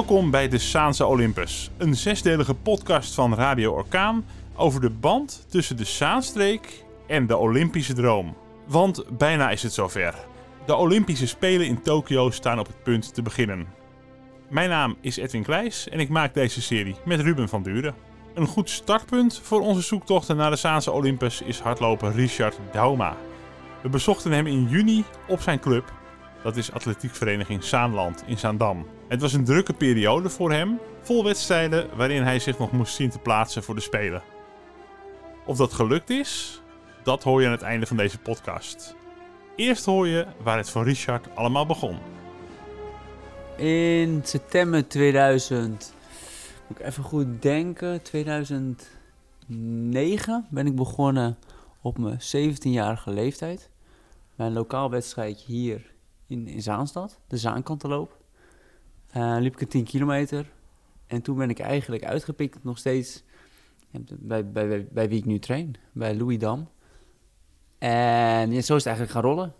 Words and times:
Welkom 0.00 0.30
bij 0.30 0.48
de 0.48 0.58
Saanse 0.58 1.06
Olympus, 1.06 1.70
een 1.76 1.94
zesdelige 1.94 2.54
podcast 2.54 3.14
van 3.14 3.34
Radio 3.34 3.72
Orkaan 3.72 4.24
over 4.54 4.80
de 4.80 4.90
band 4.90 5.46
tussen 5.48 5.76
de 5.76 5.84
Zaanstreek 5.84 6.84
en 7.06 7.26
de 7.26 7.36
Olympische 7.36 7.92
droom. 7.92 8.36
Want 8.66 9.04
bijna 9.18 9.50
is 9.50 9.62
het 9.62 9.72
zover. 9.72 10.14
De 10.66 10.74
Olympische 10.74 11.26
Spelen 11.26 11.66
in 11.66 11.82
Tokio 11.82 12.30
staan 12.30 12.58
op 12.58 12.66
het 12.66 12.82
punt 12.82 13.14
te 13.14 13.22
beginnen. 13.22 13.66
Mijn 14.48 14.68
naam 14.68 14.96
is 15.00 15.16
Edwin 15.16 15.42
Kleijs 15.42 15.88
en 15.88 16.00
ik 16.00 16.08
maak 16.08 16.34
deze 16.34 16.62
serie 16.62 16.96
met 17.04 17.20
Ruben 17.20 17.48
van 17.48 17.62
Duren. 17.62 17.94
Een 18.34 18.46
goed 18.46 18.70
startpunt 18.70 19.40
voor 19.42 19.60
onze 19.60 19.82
zoektochten 19.82 20.36
naar 20.36 20.50
de 20.50 20.56
Zaanse 20.56 20.92
Olympus 20.92 21.42
is 21.42 21.60
hardloper 21.60 22.12
Richard 22.12 22.58
Dauma. 22.72 23.16
We 23.82 23.88
bezochten 23.88 24.32
hem 24.32 24.46
in 24.46 24.68
juni 24.68 25.04
op 25.28 25.40
zijn 25.40 25.60
club, 25.60 25.92
dat 26.42 26.56
is 26.56 26.72
atletiekvereniging 26.72 27.64
Zaanland 27.64 28.22
in 28.26 28.38
Zaandam. 28.38 28.86
Het 29.08 29.20
was 29.20 29.32
een 29.32 29.44
drukke 29.44 29.72
periode 29.72 30.28
voor 30.28 30.52
hem, 30.52 30.78
vol 31.02 31.24
wedstrijden 31.24 31.96
waarin 31.96 32.22
hij 32.22 32.38
zich 32.38 32.58
nog 32.58 32.72
moest 32.72 32.94
zien 32.94 33.10
te 33.10 33.18
plaatsen 33.18 33.62
voor 33.62 33.74
de 33.74 33.80
Spelen. 33.80 34.22
Of 35.44 35.56
dat 35.56 35.72
gelukt 35.72 36.10
is, 36.10 36.62
dat 37.02 37.22
hoor 37.22 37.40
je 37.40 37.46
aan 37.46 37.52
het 37.52 37.62
einde 37.62 37.86
van 37.86 37.96
deze 37.96 38.18
podcast. 38.18 38.94
Eerst 39.56 39.84
hoor 39.84 40.08
je 40.08 40.26
waar 40.42 40.56
het 40.56 40.70
voor 40.70 40.84
Richard 40.84 41.36
allemaal 41.36 41.66
begon. 41.66 41.98
In 43.56 44.20
september 44.24 44.88
2000, 44.88 45.94
moet 46.68 46.78
ik 46.78 46.86
even 46.86 47.04
goed 47.04 47.42
denken, 47.42 48.02
2009 48.02 50.46
ben 50.50 50.66
ik 50.66 50.76
begonnen 50.76 51.38
op 51.80 51.98
mijn 51.98 52.20
17-jarige 52.20 53.10
leeftijd. 53.10 53.70
Bij 54.36 54.46
een 54.46 54.52
lokaal 54.52 54.90
wedstrijdje 54.90 55.52
hier 55.52 55.89
in, 56.30 56.48
in 56.48 56.62
Zaanstad, 56.62 57.20
de 57.26 57.36
Zaankanteloop. 57.36 58.18
Uh, 59.16 59.36
liep 59.40 59.52
ik 59.54 59.60
een 59.60 59.68
10 59.68 59.84
kilometer. 59.84 60.46
En 61.06 61.22
toen 61.22 61.36
ben 61.36 61.50
ik 61.50 61.58
eigenlijk 61.58 62.04
uitgepikt 62.04 62.64
nog 62.64 62.78
steeds 62.78 63.22
bij, 64.18 64.50
bij, 64.50 64.68
bij, 64.68 64.86
bij 64.90 65.08
wie 65.08 65.18
ik 65.18 65.24
nu 65.24 65.38
train, 65.38 65.74
bij 65.92 66.16
Louis 66.16 66.38
Dam. 66.38 66.68
En 67.78 68.52
ja, 68.52 68.60
zo 68.60 68.76
is 68.76 68.84
het 68.84 68.86
eigenlijk 68.86 69.10
gaan 69.10 69.22
rollen. 69.22 69.54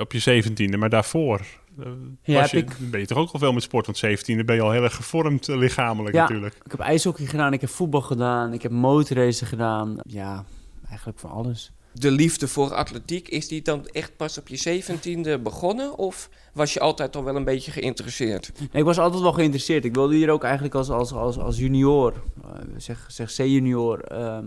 Op 0.00 0.12
je 0.12 0.18
zeventiende, 0.18 0.76
maar 0.76 0.88
daarvoor 0.88 1.46
uh, 1.78 1.86
Ja, 2.22 2.40
was 2.40 2.50
je, 2.50 2.56
ik- 2.58 2.90
ben 2.90 3.00
je 3.00 3.06
toch 3.06 3.18
ook 3.18 3.30
al 3.30 3.38
veel 3.38 3.52
met 3.52 3.62
sport? 3.62 3.86
Want 3.86 3.98
zeventiende 3.98 4.44
ben 4.44 4.54
je 4.56 4.62
al 4.62 4.70
heel 4.70 4.82
erg 4.82 4.94
gevormd 4.94 5.48
eh, 5.48 5.56
lichamelijk 5.56 6.14
Ja. 6.14 6.20
natuurlijk. 6.20 6.54
Ik 6.64 6.70
heb 6.70 6.80
ijshockey 6.80 7.26
gedaan, 7.26 7.52
ik 7.52 7.60
heb 7.60 7.70
voetbal 7.70 8.00
gedaan, 8.00 8.52
ik 8.52 8.62
heb 8.62 8.70
motorracen 8.72 9.46
gedaan. 9.46 9.96
Ja, 10.02 10.44
eigenlijk 10.88 11.18
voor 11.18 11.30
alles. 11.30 11.72
De 11.98 12.10
liefde 12.10 12.48
voor 12.48 12.74
atletiek, 12.74 13.28
is 13.28 13.48
die 13.48 13.62
dan 13.62 13.86
echt 13.86 14.16
pas 14.16 14.38
op 14.38 14.48
je 14.48 14.56
zeventiende 14.56 15.38
begonnen? 15.38 15.96
Of 15.96 16.28
was 16.52 16.72
je 16.72 16.80
altijd 16.80 17.16
al 17.16 17.24
wel 17.24 17.36
een 17.36 17.44
beetje 17.44 17.70
geïnteresseerd? 17.70 18.52
Nee, 18.58 18.68
ik 18.72 18.84
was 18.84 18.98
altijd 18.98 19.22
wel 19.22 19.32
geïnteresseerd. 19.32 19.84
Ik 19.84 19.94
wilde 19.94 20.14
hier 20.14 20.30
ook 20.30 20.44
eigenlijk 20.44 20.74
als, 20.74 20.90
als, 20.90 21.12
als, 21.12 21.38
als 21.38 21.58
junior, 21.58 22.14
eh, 22.42 22.50
zeg, 22.76 23.06
zeg 23.08 23.34
C-junior, 23.34 24.00
ehm, 24.00 24.46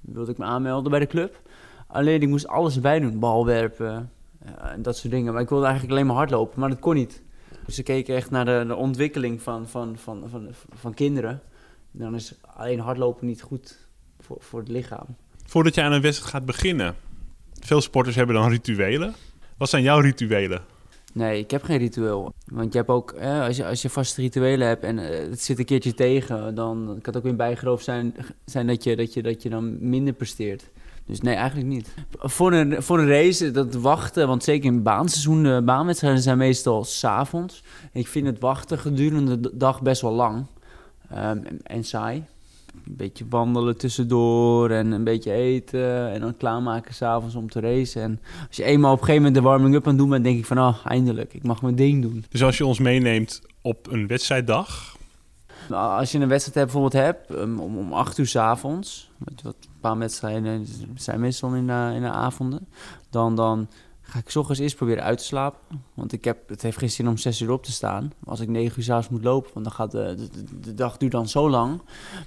wilde 0.00 0.30
ik 0.30 0.38
me 0.38 0.44
aanmelden 0.44 0.90
bij 0.90 1.00
de 1.00 1.06
club. 1.06 1.40
Alleen 1.86 2.22
ik 2.22 2.28
moest 2.28 2.46
alles 2.46 2.74
erbij 2.74 3.00
doen, 3.00 3.18
balwerpen 3.18 4.12
eh, 4.38 4.72
en 4.72 4.82
dat 4.82 4.96
soort 4.96 5.12
dingen. 5.12 5.32
Maar 5.32 5.42
ik 5.42 5.48
wilde 5.48 5.64
eigenlijk 5.64 5.94
alleen 5.94 6.06
maar 6.06 6.16
hardlopen, 6.16 6.60
maar 6.60 6.68
dat 6.68 6.78
kon 6.78 6.94
niet. 6.94 7.22
Dus 7.66 7.74
ze 7.74 7.82
keken 7.82 8.16
echt 8.16 8.30
naar 8.30 8.44
de, 8.44 8.64
de 8.66 8.76
ontwikkeling 8.76 9.42
van, 9.42 9.68
van, 9.68 9.96
van, 9.98 10.24
van, 10.30 10.48
van 10.74 10.94
kinderen. 10.94 11.42
Dan 11.90 12.14
is 12.14 12.34
alleen 12.40 12.80
hardlopen 12.80 13.26
niet 13.26 13.42
goed 13.42 13.88
voor, 14.20 14.36
voor 14.40 14.60
het 14.60 14.68
lichaam. 14.68 15.06
Voordat 15.46 15.74
je 15.74 15.82
aan 15.82 15.92
een 15.92 16.00
wedstrijd 16.00 16.30
gaat 16.30 16.44
beginnen, 16.44 16.94
veel 17.60 17.80
sporters 17.80 18.16
hebben 18.16 18.34
dan 18.34 18.50
rituelen. 18.50 19.14
Wat 19.56 19.68
zijn 19.68 19.82
jouw 19.82 19.98
rituelen? 19.98 20.62
Nee, 21.12 21.38
ik 21.38 21.50
heb 21.50 21.62
geen 21.62 21.78
ritueel. 21.78 22.34
Want 22.46 22.72
je 22.72 22.78
hebt 22.78 22.90
ook, 22.90 23.10
eh, 23.12 23.40
als, 23.40 23.56
je, 23.56 23.66
als 23.66 23.82
je 23.82 23.90
vaste 23.90 24.20
rituelen 24.20 24.68
hebt 24.68 24.84
en 24.84 24.98
eh, 24.98 25.30
het 25.30 25.42
zit 25.42 25.58
een 25.58 25.64
keertje 25.64 25.94
tegen, 25.94 26.54
dan 26.54 26.84
kan 26.86 27.00
het 27.02 27.16
ook 27.16 27.22
weer 27.22 27.36
bijgeloofd 27.36 27.84
zijn, 27.84 28.14
zijn 28.44 28.66
dat, 28.66 28.84
je, 28.84 28.96
dat, 28.96 29.14
je, 29.14 29.22
dat 29.22 29.42
je 29.42 29.48
dan 29.48 29.88
minder 29.88 30.12
presteert. 30.12 30.70
Dus 31.06 31.20
nee, 31.20 31.34
eigenlijk 31.34 31.68
niet. 31.68 31.94
Voor 32.18 32.52
een, 32.52 32.82
voor 32.82 32.98
een 32.98 33.08
race, 33.08 33.50
dat 33.50 33.74
wachten, 33.74 34.26
want 34.26 34.44
zeker 34.44 34.66
in 34.66 34.82
baanseizoen, 34.82 35.42
de 35.42 35.62
baanwedstrijden 35.64 36.22
zijn 36.22 36.38
meestal 36.38 36.84
s'avonds. 36.84 37.62
Ik 37.92 38.06
vind 38.06 38.26
het 38.26 38.38
wachten 38.38 38.78
gedurende 38.78 39.40
de 39.40 39.56
dag 39.56 39.82
best 39.82 40.00
wel 40.00 40.12
lang 40.12 40.46
Ehm, 41.14 41.38
en 41.62 41.84
saai. 41.84 42.24
Een 42.86 42.96
beetje 42.96 43.24
wandelen 43.28 43.76
tussendoor 43.76 44.70
en 44.70 44.92
een 44.92 45.04
beetje 45.04 45.32
eten 45.32 46.10
en 46.10 46.20
dan 46.20 46.36
klaarmaken 46.36 46.94
s'avonds 46.94 47.34
om 47.34 47.50
te 47.50 47.60
racen. 47.60 48.02
En 48.02 48.20
als 48.48 48.56
je 48.56 48.64
eenmaal 48.64 48.92
op 48.92 48.98
een 48.98 49.04
gegeven 49.04 49.24
moment 49.24 49.42
de 49.42 49.48
warming-up 49.48 49.82
aan 49.82 49.88
het 49.88 49.98
doen 49.98 50.08
bent, 50.10 50.24
denk 50.24 50.38
ik 50.38 50.46
van, 50.46 50.58
ah, 50.58 50.76
eindelijk, 50.84 51.34
ik 51.34 51.42
mag 51.42 51.62
mijn 51.62 51.74
ding 51.74 52.02
doen. 52.02 52.24
Dus 52.28 52.42
als 52.42 52.58
je 52.58 52.66
ons 52.66 52.78
meeneemt 52.78 53.40
op 53.62 53.86
een 53.90 54.06
wedstrijddag, 54.06 54.96
Nou, 55.68 55.98
Als 55.98 56.12
je 56.12 56.18
een 56.18 56.28
wedstrijd 56.28 56.58
hebt, 56.58 56.72
bijvoorbeeld 56.72 57.04
hebt, 57.04 57.30
um, 57.30 57.58
om, 57.58 57.78
om 57.78 57.92
8 57.92 58.18
uur 58.18 58.26
s'avonds, 58.26 59.10
wat, 59.18 59.44
een 59.44 59.80
paar 59.80 59.98
wedstrijden 59.98 60.66
zijn 60.94 61.20
meestal 61.20 61.54
in 61.54 61.66
de, 61.66 61.92
in 61.94 62.00
de 62.00 62.10
avonden, 62.10 62.66
dan, 63.10 63.36
dan 63.36 63.68
ga 64.06 64.18
ik 64.18 64.30
's 64.30 64.36
ochtends 64.36 64.60
eerst 64.60 64.76
proberen 64.76 65.02
uit 65.02 65.18
te 65.18 65.24
slapen. 65.24 65.60
Want 65.94 66.12
ik 66.12 66.24
heb, 66.24 66.48
het 66.48 66.62
heeft 66.62 66.78
geen 66.78 66.90
zin 66.90 67.08
om 67.08 67.16
6 67.16 67.40
uur 67.40 67.50
op 67.50 67.62
te 67.64 67.72
staan, 67.72 68.12
als 68.24 68.40
ik 68.40 68.48
9 68.48 68.78
uur 68.78 68.84
s'avonds 68.84 69.08
moet 69.08 69.24
lopen, 69.24 69.50
want 69.54 69.64
dan 69.64 69.74
gaat 69.74 69.90
de, 69.90 70.14
de, 70.16 70.28
de- 70.44 70.60
de 70.60 70.74
dag 70.74 70.96
duurt 70.96 71.12
dan 71.12 71.28
zo 71.28 71.50
lang. 71.50 71.82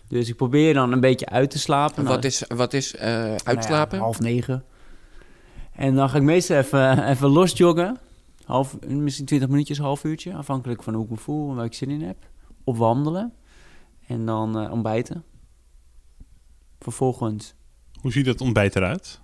Dus 0.08 0.30
ik 0.30 0.36
probeer 0.36 0.74
dan 0.74 0.92
een 0.92 1.00
beetje 1.00 1.26
uit 1.26 1.50
te 1.50 1.60
slapen. 1.60 2.04
Nou, 2.04 2.16
Wat 2.16 2.24
is, 2.26 2.44
wat 2.48 2.74
is 2.74 2.96
eh, 2.96 3.14
nou 3.14 3.30
ja, 3.30 3.38
uitslapen? 3.44 4.00
half 4.00 4.20
negen. 4.20 4.64
En 5.74 5.96
dan 5.96 6.10
ga 6.10 6.18
ik 6.18 6.24
meestal 6.24 6.58
even, 6.58 7.08
even 7.10 7.30
los 7.30 7.58
joggen. 7.58 7.98
Half, 8.46 8.80
misschien 8.88 9.26
20 9.26 9.50
minuutjes, 9.50 9.78
half 9.78 10.04
uurtje. 10.04 10.34
Afhankelijk 10.34 10.84
van 10.84 10.94
hoe 10.94 11.04
ik 11.04 11.10
me 11.10 11.18
voel 11.18 11.50
en 11.50 11.56
waar 11.56 11.66
ik 11.66 11.74
zin 11.74 11.90
in 11.90 12.02
heb. 12.02 12.18
Of 12.64 12.78
wandelen. 12.78 13.34
En 14.08 14.26
dan 14.26 14.60
eh, 14.60 14.72
ontbijten. 14.72 15.24
Vervolgens. 16.80 17.54
hoe 18.02 18.12
ziet 18.12 18.26
dat 18.26 18.42
ontbijt 18.42 18.76
eruit? 18.76 19.20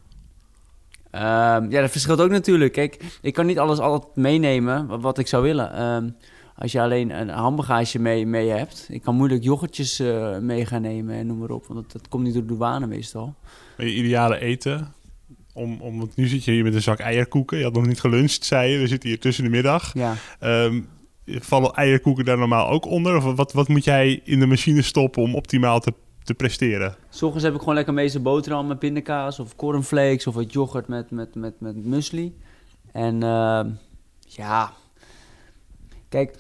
Ehm, 1.13 1.71
ja, 1.71 1.81
dat 1.81 1.91
verschilt 1.91 2.21
ook 2.21 2.29
natuurlijk. 2.29 2.73
Kijk, 2.73 3.03
ik 3.21 3.33
kan 3.33 3.45
niet 3.45 3.59
alles 3.59 3.79
altijd 3.79 4.15
meenemen 4.15 4.87
wat, 4.87 5.01
wat 5.01 5.17
ik 5.17 5.27
zou 5.27 5.43
willen. 5.43 5.73
Ehm, 5.73 6.09
als 6.55 6.71
je 6.71 6.81
alleen 6.81 7.09
een 7.09 7.29
handbagage 7.29 7.99
mee, 7.99 8.25
mee 8.25 8.49
hebt. 8.49 8.87
Ik 8.89 9.01
kan 9.01 9.15
moeilijk 9.15 9.43
yoghurtjes 9.43 9.99
eh, 9.99 10.37
mee 10.37 10.65
gaan 10.65 10.81
nemen 10.81 11.15
en 11.15 11.27
noem 11.27 11.37
maar 11.37 11.49
op. 11.49 11.65
Want 11.67 11.81
dat, 11.81 11.91
dat 11.91 12.07
komt 12.07 12.23
niet 12.23 12.33
door 12.33 12.41
de 12.41 12.47
douane 12.47 12.87
meestal. 12.87 13.35
Maar 13.77 13.85
je 13.85 13.93
ideale 13.93 14.39
eten? 14.39 14.93
Om, 15.53 15.81
om, 15.81 15.97
want 15.97 16.15
nu 16.15 16.27
zit 16.27 16.43
je 16.43 16.51
hier 16.51 16.63
met 16.63 16.73
een 16.73 16.81
zak 16.81 16.99
eierkoeken. 16.99 17.57
Je 17.57 17.63
had 17.63 17.73
nog 17.73 17.85
niet 17.85 17.99
geluncht, 17.99 18.45
zei 18.45 18.71
je. 18.71 18.79
We 18.79 18.87
zitten 18.87 19.09
hier 19.09 19.19
tussen 19.19 19.43
de 19.43 19.49
middag. 19.49 19.93
Ja. 19.93 20.15
Ehm, 20.39 20.81
vallen 21.25 21.73
eierkoeken 21.73 22.25
daar 22.25 22.37
normaal 22.37 22.69
ook 22.69 22.85
onder? 22.85 23.15
Of 23.15 23.35
wat, 23.35 23.53
wat 23.53 23.67
moet 23.67 23.83
jij 23.83 24.21
in 24.23 24.39
de 24.39 24.45
machine 24.45 24.81
stoppen 24.81 25.21
om 25.21 25.35
optimaal 25.35 25.79
te, 25.79 25.93
te 26.23 26.33
presteren? 26.33 26.95
S 27.09 27.21
ochtends 27.21 27.43
heb 27.43 27.53
ik 27.53 27.59
gewoon 27.59 27.75
lekker 27.75 27.93
meestal 27.93 28.21
boterham 28.21 28.67
met 28.67 28.79
pindakaas 28.79 29.39
of 29.39 29.55
cornflakes 29.55 30.27
of 30.27 30.33
wat 30.35 30.53
yoghurt 30.53 30.87
met, 30.87 31.11
met, 31.11 31.35
met, 31.35 31.59
met 31.59 31.85
muesli. 31.85 32.37
En 32.91 33.23
ehm, 33.23 33.69
ja, 34.19 34.71
kijk, 36.09 36.35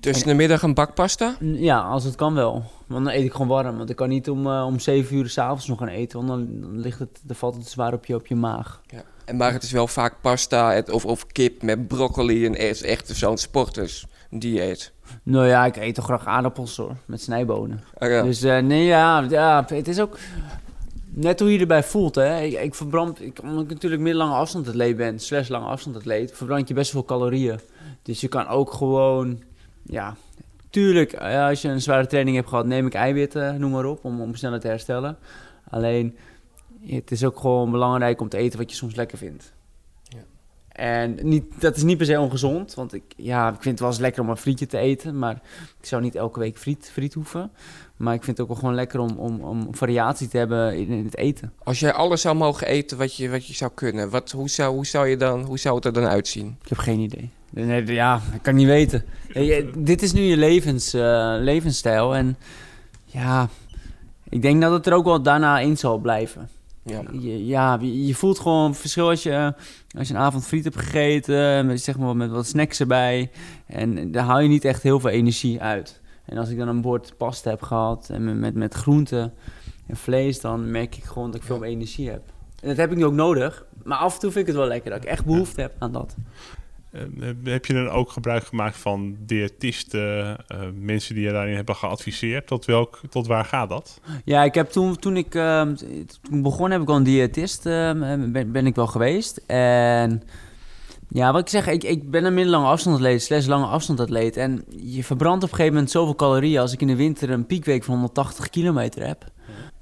Tussen 0.00 0.26
de 0.26 0.34
middag 0.34 0.62
een 0.62 0.74
bak 0.74 0.94
pasta? 0.94 1.36
ja, 1.40 1.80
als 1.80 2.04
het 2.04 2.14
kan 2.14 2.34
wel. 2.34 2.64
Want 2.86 3.04
dan 3.04 3.14
eet 3.14 3.24
ik 3.24 3.32
gewoon 3.32 3.46
warm. 3.48 3.76
Want 3.76 3.90
ik 3.90 3.96
kan 3.96 4.08
niet 4.08 4.30
om, 4.30 4.46
eh, 4.46 4.64
om 4.66 4.78
7 4.78 5.16
uur 5.16 5.28
s'avonds 5.28 5.66
nog 5.66 5.78
gaan 5.78 5.88
eten, 5.88 6.18
want 6.26 6.28
dan, 6.28 6.60
dan, 6.60 6.80
ligt 6.80 6.98
het, 6.98 7.20
dan 7.22 7.36
valt 7.36 7.54
het 7.54 7.68
zwaar 7.68 7.92
op 7.92 8.06
je, 8.06 8.14
op 8.14 8.26
je 8.26 8.34
maag. 8.34 8.80
Ja. 8.86 9.02
En 9.24 9.36
maar 9.36 9.52
het 9.52 9.62
is 9.62 9.72
wel 9.72 9.86
vaak 9.86 10.14
pasta 10.20 10.72
het- 10.72 10.90
of, 10.90 11.04
of 11.04 11.26
kip 11.26 11.62
met 11.62 11.88
broccoli. 11.88 12.44
En 12.46 12.52
het 12.52 12.60
is 12.60 12.82
echt 12.82 13.08
zo'n 13.08 13.38
sportersdieet. 14.30 14.92
Nou 15.22 15.46
ja, 15.46 15.66
ik 15.66 15.76
eet 15.76 15.94
toch 15.94 16.04
graag 16.04 16.26
aardappels 16.26 16.76
hoor, 16.76 16.96
met 17.06 17.20
snijbonen. 17.20 17.80
Ja. 17.98 18.22
Dus 18.22 18.42
eh, 18.42 18.58
nee, 18.58 18.84
ja, 18.84 19.26
ja, 19.28 19.64
het 19.66 19.88
is 19.88 20.00
ook 20.00 20.18
net 21.08 21.40
hoe 21.40 21.52
je 21.52 21.58
erbij 21.58 21.82
voelt. 21.82 22.14
Hè. 22.14 22.40
Ik, 22.40 22.60
ik 22.60 22.74
verbrand, 22.74 23.22
ik, 23.22 23.42
omdat 23.42 23.64
ik 23.64 23.70
natuurlijk 23.70 24.02
middellange 24.02 24.34
afstand 24.34 24.68
atleet 24.68 24.96
ben, 24.96 25.18
slash 25.18 25.48
lange 25.48 25.66
afstand 25.66 25.96
atleet, 25.96 26.32
verbrand 26.32 26.68
je 26.68 26.74
best 26.74 26.90
veel 26.90 27.04
calorieën. 27.04 27.60
Dus 28.02 28.20
je 28.20 28.28
kan 28.28 28.46
ook 28.46 28.72
gewoon, 28.72 29.42
ja, 29.82 30.16
tuurlijk, 30.70 31.12
eh, 31.12 31.46
als 31.46 31.62
je 31.62 31.68
een 31.68 31.80
zware 31.80 32.06
training 32.06 32.36
hebt 32.36 32.48
gehad, 32.48 32.66
neem 32.66 32.86
ik 32.86 32.94
eiwitten, 32.94 33.60
noem 33.60 33.70
maar 33.70 33.84
op, 33.84 34.04
om, 34.04 34.20
om 34.20 34.34
sneller 34.34 34.60
te 34.60 34.68
herstellen. 34.68 35.18
Alleen, 35.70 36.16
het 36.86 37.10
is 37.10 37.24
ook 37.24 37.40
gewoon 37.40 37.70
belangrijk 37.70 38.20
om 38.20 38.28
te 38.28 38.36
eten 38.36 38.58
wat 38.58 38.70
je 38.70 38.76
soms 38.76 38.94
lekker 38.94 39.18
vindt. 39.18 39.52
En 40.80 41.18
niet, 41.22 41.44
dat 41.58 41.76
is 41.76 41.82
niet 41.82 41.96
per 41.96 42.06
se 42.06 42.20
ongezond, 42.20 42.74
want 42.74 42.94
ik, 42.94 43.02
ja, 43.16 43.48
ik 43.48 43.54
vind 43.54 43.64
het 43.64 43.80
wel 43.80 43.88
eens 43.88 43.98
lekker 43.98 44.22
om 44.22 44.28
een 44.28 44.36
frietje 44.36 44.66
te 44.66 44.78
eten, 44.78 45.18
maar 45.18 45.34
ik 45.80 45.86
zou 45.86 46.02
niet 46.02 46.14
elke 46.14 46.38
week 46.38 46.58
friet, 46.58 46.90
friet 46.92 47.14
hoeven. 47.14 47.50
Maar 47.96 48.14
ik 48.14 48.24
vind 48.24 48.36
het 48.36 48.46
ook 48.46 48.52
wel 48.52 48.60
gewoon 48.60 48.74
lekker 48.74 49.00
om, 49.00 49.10
om, 49.16 49.40
om 49.40 49.74
variatie 49.74 50.28
te 50.28 50.38
hebben 50.38 50.76
in, 50.76 50.88
in 50.88 51.04
het 51.04 51.16
eten. 51.16 51.52
Als 51.62 51.80
jij 51.80 51.92
alles 51.92 52.20
zou 52.20 52.36
mogen 52.36 52.66
eten 52.66 52.98
wat 52.98 53.16
je, 53.16 53.30
wat 53.30 53.46
je 53.46 53.54
zou 53.54 53.70
kunnen, 53.74 54.10
wat, 54.10 54.30
hoe, 54.30 54.48
zou, 54.48 54.74
hoe, 54.74 54.86
zou 54.86 55.08
je 55.08 55.16
dan, 55.16 55.44
hoe 55.44 55.58
zou 55.58 55.74
het 55.74 55.84
er 55.84 55.92
dan 55.92 56.06
uitzien? 56.06 56.56
Ik 56.62 56.68
heb 56.68 56.78
geen 56.78 56.98
idee. 56.98 57.30
Nee, 57.50 57.86
ja, 57.86 58.20
ik 58.34 58.42
kan 58.42 58.54
niet 58.54 58.66
weten. 58.66 59.04
Dit 59.76 60.02
is 60.02 60.12
nu 60.12 60.20
je 60.20 60.36
levens, 60.36 60.94
eh, 60.94 61.34
levensstijl. 61.38 62.16
En 62.16 62.36
ja, 63.04 63.48
ik 64.28 64.42
denk 64.42 64.60
dat 64.60 64.72
het 64.72 64.86
er 64.86 64.92
ook 64.92 65.04
wel 65.04 65.22
daarna 65.22 65.58
in 65.58 65.76
zal 65.76 65.98
blijven. 65.98 66.48
Ja. 66.82 67.02
Je, 67.12 67.46
ja, 67.46 67.78
je, 67.80 68.14
voelt 68.14 68.38
gewoon 68.38 68.74
verschil 68.74 69.08
als 69.08 69.22
je, 69.22 69.54
als 69.98 70.08
je 70.08 70.14
een 70.14 70.20
avond 70.20 70.46
friet 70.46 70.64
hebt 70.64 70.76
gegeten, 70.76 71.66
met, 71.66 71.80
zeg 71.80 71.98
maar, 71.98 72.16
met 72.16 72.30
wat 72.30 72.46
snacks 72.46 72.80
erbij. 72.80 73.30
En 73.66 74.10
daar 74.12 74.24
haal 74.24 74.40
je 74.40 74.48
niet 74.48 74.64
echt 74.64 74.82
heel 74.82 75.00
veel 75.00 75.10
energie 75.10 75.60
uit. 75.60 76.00
En 76.24 76.38
als 76.38 76.48
ik 76.48 76.58
dan 76.58 76.68
een 76.68 76.80
bord 76.80 77.14
pasta 77.16 77.50
heb 77.50 77.62
gehad 77.62 78.08
en 78.10 78.24
met, 78.24 78.36
met, 78.36 78.54
met 78.54 78.74
groenten 78.74 79.32
en 79.86 79.96
vlees, 79.96 80.40
dan 80.40 80.70
merk 80.70 80.96
ik 80.96 81.04
gewoon 81.04 81.30
dat 81.30 81.40
ik 81.40 81.46
veel 81.46 81.58
meer 81.58 81.70
energie 81.70 82.10
heb. 82.10 82.22
En 82.60 82.68
dat 82.68 82.76
heb 82.76 82.90
ik 82.90 82.96
nu 82.96 83.04
ook 83.04 83.12
nodig. 83.12 83.64
Maar 83.82 83.98
af 83.98 84.14
en 84.14 84.20
toe 84.20 84.30
vind 84.30 84.46
ik 84.46 84.52
het 84.52 84.60
wel 84.60 84.68
lekker 84.68 84.90
dat 84.90 85.02
ik 85.02 85.08
echt 85.08 85.24
behoefte 85.24 85.60
heb 85.60 85.72
aan 85.78 85.92
dat. 85.92 86.16
Eh, 86.90 87.02
heb 87.44 87.66
je 87.66 87.72
dan 87.72 87.88
ook 87.88 88.10
gebruik 88.10 88.44
gemaakt 88.44 88.76
van 88.76 89.16
diëtisten, 89.18 90.36
eh, 90.46 90.58
mensen 90.74 91.14
die 91.14 91.24
je 91.24 91.32
daarin 91.32 91.54
hebben 91.54 91.76
geadviseerd? 91.76 92.46
Tot, 92.46 92.64
welk, 92.64 93.00
tot 93.10 93.26
waar 93.26 93.44
gaat 93.44 93.68
dat? 93.68 94.00
Ja, 94.24 94.44
ik 94.44 94.54
heb 94.54 94.70
toen, 94.70 94.96
toen 94.96 95.16
ik 95.16 95.34
uh, 95.34 95.62
toen 96.22 96.42
begon, 96.42 96.70
heb 96.70 96.80
ik 96.80 96.88
al 96.88 96.96
een 96.96 97.02
diëtist, 97.02 97.66
uh, 97.66 97.92
ben, 98.32 98.52
ben 98.52 98.66
ik 98.66 98.74
wel 98.74 98.86
geweest. 98.86 99.42
En 99.46 100.22
ja, 101.08 101.32
wat 101.32 101.40
ik 101.40 101.48
zeg, 101.48 101.66
ik, 101.66 101.84
ik 101.84 102.10
ben 102.10 102.24
een 102.24 102.34
middellange 102.34 102.66
afstandatleet, 102.68 103.22
slechts 103.22 103.46
lange 103.46 103.66
afstandatleet. 103.66 104.36
En 104.36 104.64
je 104.76 105.04
verbrandt 105.04 105.44
op 105.44 105.50
een 105.50 105.56
gegeven 105.56 105.74
moment 105.74 105.90
zoveel 105.90 106.14
calorieën 106.14 106.60
als 106.60 106.72
ik 106.72 106.80
in 106.80 106.86
de 106.86 106.96
winter 106.96 107.30
een 107.30 107.46
piekweek 107.46 107.84
van 107.84 107.94
180 107.94 108.50
kilometer 108.50 109.06
heb. 109.06 109.24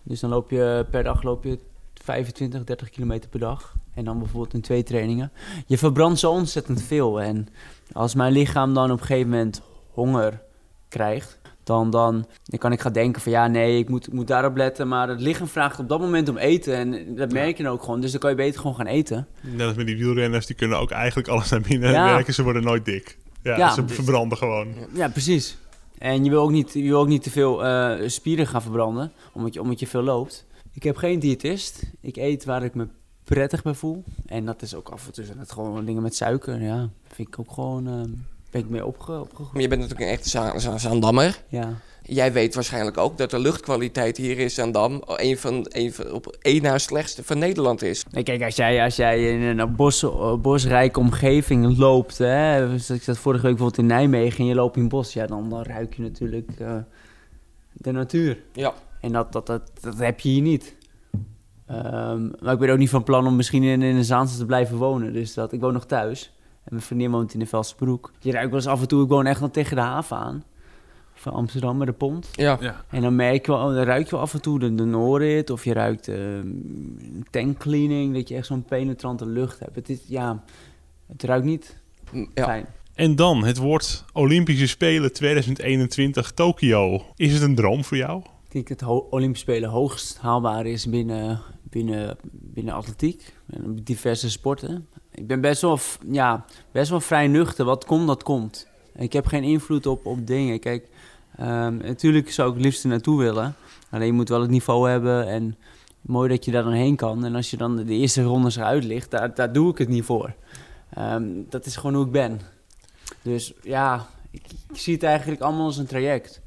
Dus 0.02 0.20
dan 0.20 0.30
loop 0.30 0.50
je 0.50 0.86
per 0.90 1.02
dag 1.02 1.22
loop 1.22 1.44
je 1.44 1.58
25, 1.94 2.64
30 2.64 2.90
kilometer 2.90 3.30
per 3.30 3.40
dag. 3.40 3.74
En 3.98 4.04
dan 4.04 4.18
bijvoorbeeld 4.18 4.54
in 4.54 4.60
twee 4.60 4.82
trainingen. 4.82 5.32
Je 5.66 5.78
verbrandt 5.78 6.18
zo 6.18 6.30
ontzettend 6.30 6.82
veel. 6.82 7.20
En 7.20 7.46
als 7.92 8.14
mijn 8.14 8.32
lichaam 8.32 8.74
dan 8.74 8.90
op 8.90 9.00
een 9.00 9.06
gegeven 9.06 9.30
moment 9.30 9.62
honger 9.90 10.42
krijgt, 10.88 11.38
dan, 11.64 11.90
dan, 11.90 12.26
dan 12.44 12.58
kan 12.58 12.72
ik 12.72 12.80
gaan 12.80 12.92
denken 12.92 13.22
van 13.22 13.32
ja, 13.32 13.46
nee, 13.46 13.78
ik 13.78 13.88
moet, 13.88 14.06
ik 14.06 14.12
moet 14.12 14.26
daarop 14.26 14.56
letten. 14.56 14.88
Maar 14.88 15.08
het 15.08 15.20
lichaam 15.20 15.46
vraagt 15.46 15.78
op 15.78 15.88
dat 15.88 16.00
moment 16.00 16.28
om 16.28 16.36
eten. 16.36 16.74
En 16.74 17.14
dat 17.14 17.32
merk 17.32 17.56
je 17.56 17.62
dan 17.62 17.72
ook 17.72 17.82
gewoon. 17.82 18.00
Dus 18.00 18.10
dan 18.10 18.20
kan 18.20 18.30
je 18.30 18.36
beter 18.36 18.60
gewoon 18.60 18.76
gaan 18.76 18.86
eten. 18.86 19.26
Net 19.42 19.66
als 19.66 19.76
met 19.76 19.86
die 19.86 19.96
wielrenners, 19.96 20.46
die 20.46 20.56
kunnen 20.56 20.78
ook 20.78 20.90
eigenlijk 20.90 21.28
alles 21.28 21.48
naar 21.50 21.60
binnen 21.60 21.90
Ja. 21.90 22.04
werken. 22.14 22.34
Ze 22.34 22.42
worden 22.42 22.62
nooit 22.62 22.84
dik. 22.84 23.18
Ja, 23.42 23.56
Ja. 23.56 23.70
ze 23.74 23.88
verbranden 23.88 24.38
gewoon. 24.38 24.74
Ja, 24.94 25.08
precies. 25.08 25.56
En 25.98 26.24
je 26.24 26.30
wil 26.30 26.42
ook 26.42 26.50
niet, 26.50 26.72
je 26.72 26.82
wil 26.82 27.00
ook 27.00 27.08
niet 27.08 27.22
te 27.22 27.30
veel 27.30 27.64
eh, 27.64 28.08
spieren 28.08 28.46
gaan 28.46 28.62
verbranden, 28.62 29.12
omdat 29.32 29.54
je, 29.54 29.60
omdat 29.60 29.80
je 29.80 29.86
veel 29.86 30.02
loopt. 30.02 30.46
Ik 30.72 30.82
heb 30.82 30.96
geen 30.96 31.18
diëtist. 31.18 31.82
Ik 32.00 32.16
eet 32.16 32.44
waar 32.44 32.62
ik 32.64 32.74
me 32.74 32.88
prettig 33.28 33.62
bij 33.62 33.74
voel. 33.74 34.04
En 34.26 34.44
dat 34.44 34.62
is 34.62 34.74
ook 34.74 34.88
af 34.88 35.06
en 35.06 35.12
toe 35.12 35.24
zijn 35.24 35.38
het 35.38 35.52
gewoon 35.52 35.84
dingen 35.84 36.02
met 36.02 36.14
suiker. 36.16 36.62
Ja, 36.62 36.88
vind 37.12 37.28
ik 37.28 37.38
ook 37.38 37.52
gewoon, 37.52 37.86
eh, 37.86 37.92
ben 38.50 38.60
ik 38.60 38.68
mee 38.68 38.86
opge 38.86 39.20
opgegroeid. 39.20 39.52
Maar 39.52 39.62
je 39.62 39.68
bent 39.68 39.80
natuurlijk 39.80 40.08
een 40.10 40.16
echte 40.16 40.28
Za- 40.28 40.58
Za- 40.58 40.78
Zaandammer. 40.78 41.42
Ja. 41.48 41.72
Jij 42.02 42.32
weet 42.32 42.54
waarschijnlijk 42.54 42.96
ook 42.98 43.18
dat 43.18 43.30
de 43.30 43.38
luchtkwaliteit 43.38 44.16
hier 44.16 44.38
in 44.38 44.50
Zaandam 44.50 45.02
een 45.06 45.38
van, 45.38 45.66
een 45.68 45.92
van, 45.92 46.12
op 46.12 46.36
één 46.40 46.62
na 46.62 46.78
slechtste 46.78 47.24
van 47.24 47.38
Nederland 47.38 47.82
is. 47.82 48.04
Nee, 48.10 48.22
kijk, 48.22 48.42
als 48.42 48.56
jij, 48.56 48.82
als 48.84 48.96
jij 48.96 49.32
in 49.32 49.58
een 49.58 49.76
bos, 49.76 50.02
eh, 50.02 50.34
bosrijke 50.34 50.98
omgeving 51.00 51.78
loopt, 51.78 52.18
hè, 52.18 52.68
dus 52.68 52.90
ik 52.90 53.02
zat 53.02 53.18
vorige 53.18 53.42
week 53.46 53.56
bijvoorbeeld 53.56 53.80
in 53.90 53.96
Nijmegen 53.96 54.38
en 54.38 54.46
je 54.46 54.54
loopt 54.54 54.76
in 54.76 54.82
het 54.82 54.90
bos, 54.90 55.12
ja, 55.12 55.26
dan, 55.26 55.50
dan 55.50 55.62
ruik 55.62 55.94
je 55.94 56.02
natuurlijk 56.02 56.50
eh, 56.58 56.76
de 57.72 57.92
natuur. 57.92 58.42
Ja. 58.52 58.74
En 59.00 59.12
dat, 59.12 59.32
dat, 59.32 59.46
dat, 59.46 59.70
dat 59.80 59.98
heb 59.98 60.20
je 60.20 60.28
hier 60.28 60.42
niet. 60.42 60.76
Ehm, 61.68 62.28
maar 62.40 62.52
ik 62.52 62.58
ben 62.58 62.70
ook 62.70 62.78
niet 62.78 62.90
van 62.90 63.02
plan 63.02 63.26
om 63.26 63.36
misschien 63.36 63.62
in, 63.62 63.82
in 63.82 63.96
de 63.96 64.04
Zaanse 64.04 64.38
te 64.38 64.46
blijven 64.46 64.76
wonen. 64.76 65.12
Dus 65.12 65.34
dat, 65.34 65.52
ik 65.52 65.60
woon 65.60 65.72
nog 65.72 65.86
thuis. 65.86 66.32
En 66.64 66.74
mijn 66.74 66.82
vriendin 66.82 67.10
woont 67.10 67.32
in 67.32 67.38
de 67.38 67.46
Velsenbroek. 67.46 68.12
Je 68.18 68.30
ruikt 68.30 68.48
wel 68.48 68.58
eens 68.58 68.68
af 68.68 68.80
en 68.80 68.88
toe, 68.88 69.02
ik 69.02 69.08
woon 69.08 69.26
echt 69.26 69.40
nog 69.40 69.50
tegen 69.50 69.76
de 69.76 69.82
haven 69.82 70.16
aan. 70.16 70.44
Van 71.14 71.32
Amsterdam 71.32 71.76
met 71.76 71.86
de 71.86 71.92
pont. 71.92 72.28
Ja. 72.32 72.56
Ja. 72.60 72.84
En 72.90 73.02
dan 73.02 73.16
merk 73.16 73.46
je 73.46 73.52
wel, 73.52 73.74
dan 73.74 73.84
ruik 73.84 74.04
je 74.04 74.10
wel 74.10 74.20
af 74.20 74.34
en 74.34 74.42
toe 74.42 74.58
de, 74.58 74.74
de 74.74 74.84
Norit. 74.84 75.50
Of 75.50 75.64
je 75.64 75.72
ruikt 75.72 76.08
ehm, 76.08 76.46
tankcleaning. 77.30 78.14
Dat 78.14 78.28
je 78.28 78.34
echt 78.34 78.46
zo'n 78.46 78.64
penetrante 78.64 79.26
lucht 79.26 79.58
hebt. 79.58 79.76
Het 79.76 79.88
is, 79.88 80.00
ja, 80.06 80.42
het 81.06 81.22
ruikt 81.22 81.44
niet 81.44 81.76
ja. 82.34 82.44
fijn. 82.44 82.66
En 82.94 83.16
dan 83.16 83.44
het 83.44 83.56
woord 83.56 84.04
Olympische 84.12 84.66
Spelen 84.66 85.12
2021 85.12 86.32
Tokio. 86.32 87.02
Is 87.16 87.32
het 87.32 87.42
een 87.42 87.54
droom 87.54 87.84
voor 87.84 87.96
jou? 87.96 88.22
Ik 88.50 88.52
denk 88.52 88.78
dat 88.78 89.10
Olympische 89.10 89.50
Spelen 89.50 89.70
hoogst 89.70 90.18
haalbaar 90.18 90.66
is 90.66 90.88
binnen, 90.88 91.40
binnen, 91.70 92.16
binnen 92.30 92.74
atletiek 92.74 93.34
en 93.46 93.74
diverse 93.74 94.30
sporten. 94.30 94.86
Ik 95.10 95.26
ben 95.26 95.40
best 95.40 95.62
wel, 95.62 95.78
ja, 96.10 96.44
best 96.72 96.90
wel 96.90 97.00
vrij 97.00 97.26
nuchter. 97.26 97.64
Wat 97.64 97.84
komt, 97.84 98.06
dat 98.06 98.22
komt. 98.22 98.66
Ik 98.94 99.12
heb 99.12 99.26
geen 99.26 99.42
invloed 99.42 99.86
op, 99.86 100.06
op 100.06 100.26
dingen. 100.26 100.60
Kijk, 100.60 100.88
ehm, 101.36 101.76
natuurlijk 101.76 102.30
zou 102.30 102.48
ik 102.48 102.54
het 102.54 102.64
liefst 102.64 102.82
er 102.82 102.90
naartoe 102.90 103.18
willen. 103.18 103.54
Alleen 103.90 104.06
je 104.06 104.12
moet 104.12 104.28
wel 104.28 104.40
het 104.40 104.50
niveau 104.50 104.90
hebben 104.90 105.26
en 105.26 105.56
mooi 106.00 106.28
dat 106.28 106.44
je 106.44 106.50
daar 106.50 106.62
dan 106.62 106.72
heen 106.72 106.96
kan. 106.96 107.24
En 107.24 107.34
als 107.34 107.50
je 107.50 107.56
dan 107.56 107.76
de 107.76 107.94
eerste 107.94 108.22
rondes 108.22 108.56
eruit 108.56 108.84
ligt, 108.84 109.10
daar, 109.10 109.34
daar 109.34 109.52
doe 109.52 109.70
ik 109.70 109.78
het 109.78 109.88
niet 109.88 110.04
voor. 110.04 110.34
Ehm, 110.90 111.24
dat 111.48 111.66
is 111.66 111.76
gewoon 111.76 111.94
hoe 111.94 112.04
ik 112.04 112.12
ben. 112.12 112.40
Dus 113.22 113.52
ja, 113.62 114.06
ik, 114.30 114.42
zie 114.72 114.94
het 114.94 115.02
eigenlijk 115.02 115.40
allemaal 115.40 115.66
als 115.66 115.76
een 115.76 115.86
traject. 115.86 116.40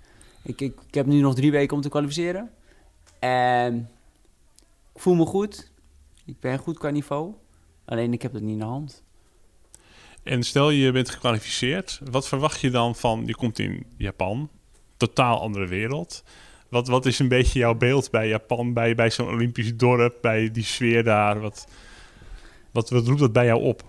Ik, 0.43 0.61
ik, 0.61 0.75
ik 0.87 0.93
heb 0.93 1.05
nu 1.05 1.21
nog 1.21 1.35
drie 1.35 1.51
weken 1.51 1.75
om 1.75 1.81
te 1.81 1.89
kwalificeren. 1.89 2.49
En 3.19 3.89
voel 5.01 5.15
me 5.15 5.25
goed. 5.25 5.71
Ik 6.25 6.39
ben 6.39 6.57
goed 6.57 6.77
qua 6.77 6.89
niveau. 6.89 7.33
Alleen 7.85 8.13
ik 8.13 8.21
heb 8.21 8.33
het 8.33 8.41
niet 8.41 8.51
in 8.51 8.59
de 8.59 8.65
hand. 8.65 9.03
En 10.23 10.43
stel 10.43 10.69
je 10.69 10.91
bent 10.91 11.09
gekwalificeerd, 11.09 12.01
wat 12.11 12.27
verwacht 12.27 12.59
je 12.59 12.69
dan 12.69 12.95
van, 12.95 13.23
je 13.25 13.35
komt 13.35 13.59
in 13.59 13.85
Japan, 13.97 14.49
totaal 14.97 15.41
andere 15.41 15.67
wereld. 15.67 16.23
Wat, 16.69 16.87
wat 16.87 17.05
is 17.05 17.19
een 17.19 17.27
beetje 17.27 17.59
jouw 17.59 17.75
beeld 17.75 18.11
bij 18.11 18.27
Japan, 18.27 18.73
bij, 18.73 18.95
bij 18.95 19.09
zo'n 19.09 19.27
Olympisch 19.27 19.77
dorp, 19.77 20.17
bij 20.21 20.51
die 20.51 20.63
sfeer 20.63 21.03
daar? 21.03 21.39
Wat, 21.39 21.67
wat, 22.71 22.89
wat 22.89 23.07
roept 23.07 23.19
dat 23.19 23.33
bij 23.33 23.45
jou 23.45 23.61
op? 23.61 23.83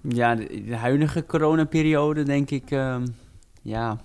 Ja, 0.00 0.34
de, 0.34 0.64
de 0.64 0.76
huidige 0.76 1.26
coronaperiode 1.26 2.22
denk 2.22 2.50
ik, 2.50 2.70
ehm, 2.70 3.06
ja, 3.62 4.00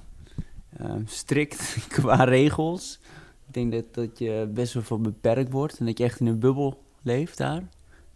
ehm, 0.77 1.01
strikt 1.05 1.77
qua 1.95 2.23
regels. 2.23 2.99
Ik 3.51 3.57
denk 3.57 3.71
dat, 3.71 3.93
dat 3.93 4.19
je 4.19 4.49
best 4.53 4.73
wel 4.73 4.83
veel 4.83 4.99
beperkt 4.99 5.51
wordt 5.51 5.79
en 5.79 5.85
dat 5.85 5.97
je 5.97 6.03
echt 6.03 6.19
in 6.19 6.25
een 6.25 6.39
bubbel 6.39 6.83
leeft 7.01 7.37
daar. 7.37 7.63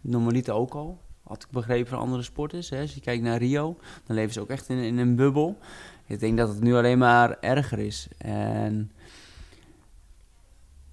Normaliter 0.00 0.54
ook 0.54 0.74
al. 0.74 1.00
Had 1.22 1.42
ik 1.42 1.50
begrepen 1.50 1.86
van 1.86 1.98
andere 1.98 2.22
sporters. 2.22 2.70
Hè. 2.70 2.80
Als 2.80 2.94
je 2.94 3.00
kijkt 3.00 3.22
naar 3.22 3.38
Rio, 3.38 3.76
dan 4.06 4.16
leven 4.16 4.32
ze 4.32 4.40
ook 4.40 4.48
echt 4.48 4.68
in, 4.68 4.78
in 4.78 4.98
een 4.98 5.16
bubbel. 5.16 5.58
Ik 6.06 6.20
denk 6.20 6.36
dat 6.36 6.48
het 6.48 6.60
nu 6.60 6.74
alleen 6.74 6.98
maar 6.98 7.38
erger 7.40 7.78
is. 7.78 8.08
En 8.18 8.92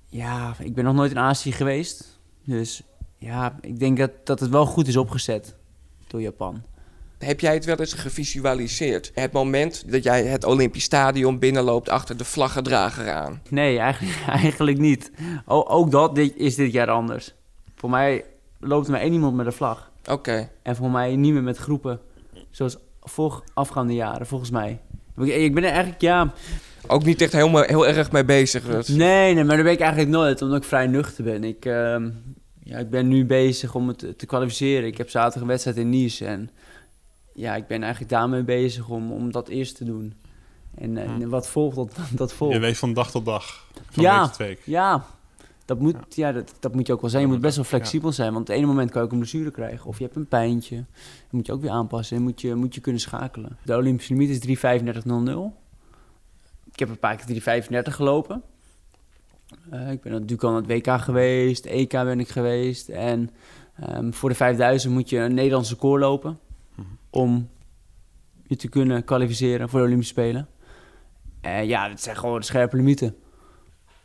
ja, 0.05 0.55
ik 0.59 0.73
ben 0.73 0.83
nog 0.83 0.95
nooit 0.95 1.11
in 1.11 1.19
Azië 1.19 1.51
geweest. 1.51 2.19
Dus 2.43 2.83
ja, 3.17 3.57
ik 3.61 3.79
denk 3.79 3.97
dat, 3.97 4.11
dat 4.23 4.39
het 4.39 4.49
wel 4.49 4.65
goed 4.65 4.87
is 4.87 4.97
opgezet 4.97 5.55
door 6.07 6.21
Japan. 6.21 6.63
Heb 7.23 7.39
jij 7.39 7.53
het 7.53 7.65
wel 7.65 7.75
eens 7.75 7.93
gevisualiseerd? 7.93 9.11
Het 9.13 9.31
moment 9.31 9.91
dat 9.91 10.03
jij 10.03 10.23
het 10.25 10.43
Olympisch 10.45 10.83
Stadion 10.83 11.39
binnenloopt 11.39 11.89
achter 11.89 12.17
de 12.17 12.23
vlaggedrager 12.25 13.11
aan. 13.11 13.41
Nee, 13.49 13.79
eigenlijk, 13.79 14.17
eigenlijk 14.41 14.77
niet. 14.77 15.11
O, 15.45 15.63
ook 15.67 15.91
dat 15.91 16.17
is 16.17 16.55
dit 16.55 16.71
jaar 16.71 16.89
anders. 16.89 17.33
Voor 17.75 17.89
mij 17.89 18.23
loopt 18.59 18.87
maar 18.87 18.99
één 18.99 19.13
iemand 19.13 19.35
met 19.35 19.45
een 19.45 19.53
vlag. 19.53 19.91
Oké. 20.09 20.49
En 20.61 20.75
voor 20.75 20.91
mij 20.91 21.15
niet 21.15 21.33
meer 21.33 21.43
met 21.43 21.57
groepen. 21.57 21.99
Zoals 22.51 22.77
voor 23.01 23.43
afgaande 23.53 23.93
jaren, 23.93 24.25
volgens 24.27 24.49
mij. 24.51 24.79
Ik, 25.17 25.53
ben 25.53 25.63
er 25.63 25.69
eigenlijk, 25.69 26.01
ja... 26.01 26.33
Ook 26.87 27.03
niet 27.03 27.21
echt 27.21 27.33
helemaal, 27.33 27.61
heel 27.63 27.87
erg 27.87 28.11
mee 28.11 28.25
bezig. 28.25 28.65
Dat- 28.65 28.87
Nee, 28.87 29.33
nee, 29.33 29.43
maar 29.43 29.55
daar 29.55 29.63
ben 29.65 29.73
ik 29.73 29.79
eigenlijk 29.79 30.11
nooit, 30.11 30.41
omdat 30.41 30.57
ik 30.57 30.63
vrij 30.67 30.87
nuchter 30.87 31.23
ben. 31.23 31.43
Ik, 31.43 31.65
ehm, 31.65 32.09
ja, 32.63 32.77
ik 32.77 32.89
ben 32.89 33.07
nu 33.07 33.25
bezig 33.25 33.75
om 33.75 33.87
het 33.87 33.97
te- 33.99 34.15
te 34.15 34.25
kwalificeren. 34.25 34.87
Ik 34.87 34.97
heb 34.97 35.09
zaterdag 35.09 35.41
een 35.41 35.47
wedstrijd 35.47 35.77
in 35.77 35.89
Nice. 35.89 36.25
En 36.25 36.49
ja, 37.33 37.55
ik 37.55 37.67
ben 37.67 37.81
eigenlijk 37.81 38.11
daarmee 38.11 38.43
bezig 38.43 38.89
om, 38.89 39.11
om 39.11 39.31
dat 39.31 39.47
eerst 39.47 39.75
te 39.77 39.83
doen. 39.85 40.13
En, 40.75 40.97
eh, 40.97 41.09
Hm. 41.15 41.27
wat 41.29 41.47
volgt, 41.47 41.75
dat, 41.75 41.89
dat 42.11 42.33
volgt. 42.33 42.53
Je 42.53 42.59
leeft 42.59 42.79
van 42.79 42.93
dag 42.93 43.11
tot 43.11 43.25
dag, 43.25 43.67
van 43.89 44.03
Ja. 44.03 44.19
week 44.19 44.27
tot 44.27 44.37
week. 44.37 44.61
Ja, 44.65 45.05
dat 45.65 45.79
moet, 45.79 45.95
ja. 46.09 46.31
dat, 46.31 46.53
dat 46.59 46.75
moet 46.75 46.87
je 46.87 46.93
ook 46.93 47.01
wel 47.01 47.09
zijn. 47.09 47.21
Je 47.23 47.27
moet 47.29 47.41
best 47.41 47.55
wel 47.55 47.65
flexibel 47.65 48.11
zijn. 48.11 48.27
Want 48.33 48.41
op 48.41 48.47
het 48.47 48.57
ene 48.57 48.67
moment 48.67 48.91
kan 48.91 48.99
je 49.01 49.07
ook 49.07 49.13
een 49.13 49.19
blessure 49.19 49.51
krijgen. 49.51 49.85
Of 49.85 49.97
je 49.97 50.03
hebt 50.03 50.15
een 50.15 50.27
pijntje. 50.27 50.75
Dan 50.75 50.85
moet 51.29 51.45
je 51.45 51.51
ook 51.53 51.61
weer 51.61 51.69
aanpassen. 51.71 52.17
En 52.17 52.23
moet 52.23 52.41
je, 52.41 52.55
moet 52.55 52.75
je 52.75 52.81
kunnen 52.81 53.01
schakelen. 53.01 53.57
De 53.63 53.75
Olympische 53.75 54.13
limiet 54.13 54.29
is 54.29 54.57
3.35.00. 54.83 55.53
Ik 56.71 56.79
heb 56.79 56.89
een 56.89 56.99
paar 56.99 57.15
keer 57.15 57.25
3.35 57.85 57.93
gelopen. 57.93 58.41
Eh, 59.69 59.91
ik 59.91 60.01
ben 60.01 60.11
natuurlijk 60.11 60.43
al 60.43 60.49
aan 60.49 60.55
het 60.55 60.67
WK 60.67 61.01
geweest. 61.01 61.65
EK 61.65 61.89
ben 61.91 62.19
ik 62.19 62.29
geweest. 62.29 62.89
En 62.89 63.29
ehm, 63.79 64.11
voor 64.11 64.29
de 64.29 64.35
5000 64.35 64.93
moet 64.93 65.09
je 65.09 65.17
een 65.17 65.33
Nederlandse 65.33 65.75
koor 65.75 65.99
lopen. 65.99 66.39
Om 67.09 67.49
je 68.47 68.55
te 68.55 68.67
kunnen 68.67 69.03
kwalificeren 69.03 69.69
voor 69.69 69.79
de 69.79 69.85
Olympische 69.85 70.13
Spelen. 70.13 70.47
En 71.41 71.67
ja, 71.67 71.89
dat 71.89 72.01
zijn 72.01 72.17
gewoon 72.17 72.43
scherpe 72.43 72.75
limieten. 72.75 73.15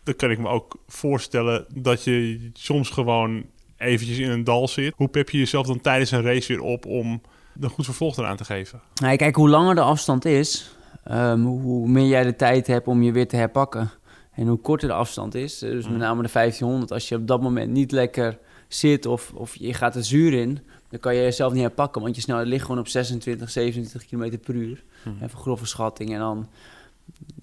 Dan 0.03 0.17
kan 0.17 0.31
ik 0.31 0.39
me 0.39 0.49
ook 0.49 0.77
voorstellen 0.87 1.67
dat 1.75 2.05
je 2.05 2.51
soms 2.53 2.91
gewoon 2.91 3.45
eventjes 3.77 4.19
in 4.19 4.31
een 4.31 4.45
dal 4.45 4.69
zit. 4.69 4.95
Hoe 4.97 5.09
pep 5.09 5.31
je 5.31 5.39
jezelf 5.39 5.67
dan 5.67 5.81
tijdens 5.81 6.11
een 6.11 6.23
race 6.23 6.49
weer 6.49 6.63
op 6.63 6.87
om 6.87 7.21
een 7.61 7.71
goed 7.71 7.85
vervolg 7.85 8.17
eraan 8.17 8.37
te 8.37 8.45
geven? 8.45 8.81
Nou, 8.95 9.17
kijk, 9.17 9.35
hoe 9.35 9.49
langer 9.49 9.75
de 9.75 9.81
afstand 9.81 10.25
is, 10.25 10.77
ehm, 11.05 11.41
hoe 11.41 11.89
meer 11.89 12.07
jij 12.07 12.23
de 12.23 12.37
tijd 12.37 12.67
hebt 12.67 12.87
om 12.87 13.03
je 13.03 13.13
weer 13.13 13.29
te 13.29 13.37
herpakken. 13.37 13.91
En 14.33 14.47
hoe 14.47 14.61
korter 14.61 14.89
de 14.89 14.95
afstand 14.95 15.35
is, 15.35 15.63
eh, 15.63 15.71
dus 15.71 15.89
met 15.89 15.99
name 15.99 16.23
de 16.23 16.29
1500, 16.29 16.93
als 16.93 17.09
je 17.09 17.15
op 17.15 17.27
dat 17.27 17.43
moment 17.43 17.71
niet 17.71 17.93
lekker 17.93 18.39
zit 18.69 19.07
of, 19.07 19.33
of 19.35 19.57
je 19.57 19.75
gaat 19.75 19.95
het 19.95 20.07
zuur 20.07 20.33
in, 20.33 20.59
dan 20.89 21.01
kan 21.01 21.15
je 21.15 21.23
jezelf 21.23 21.53
niet 21.53 21.63
herpakken, 21.63 22.03
want 22.03 22.15
je 22.15 22.21
snelheid 22.21 22.49
ligt 22.49 22.65
gewoon 22.65 22.79
op 22.81 22.89
26, 22.89 23.51
27 23.51 24.07
km 24.07 24.39
per 24.39 24.55
uur. 24.55 24.85
Even 25.23 25.39
grove 25.39 25.67
schatting. 25.67 26.13
En 26.13 26.19
dan 26.19 26.49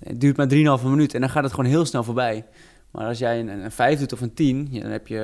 het 0.04 0.22
duurt 0.22 0.38
maar 0.38 0.80
3,5 0.80 0.84
minuut 0.84 1.14
en 1.14 1.22
dan 1.22 1.30
gaat 1.30 1.44
het 1.44 1.54
gewoon 1.54 1.70
heel 1.70 1.86
snel 1.86 2.04
voorbij. 2.04 2.46
Maar 2.96 3.08
als 3.08 3.20
jij 3.20 3.40
een, 3.40 3.48
een 3.48 3.72
5 3.72 4.00
doet 4.00 4.14
of 4.14 4.22
een 4.22 4.34
10, 4.34 4.68
ja, 4.72 4.82
dan 4.82 4.92
heb 4.92 5.08
je 5.08 5.20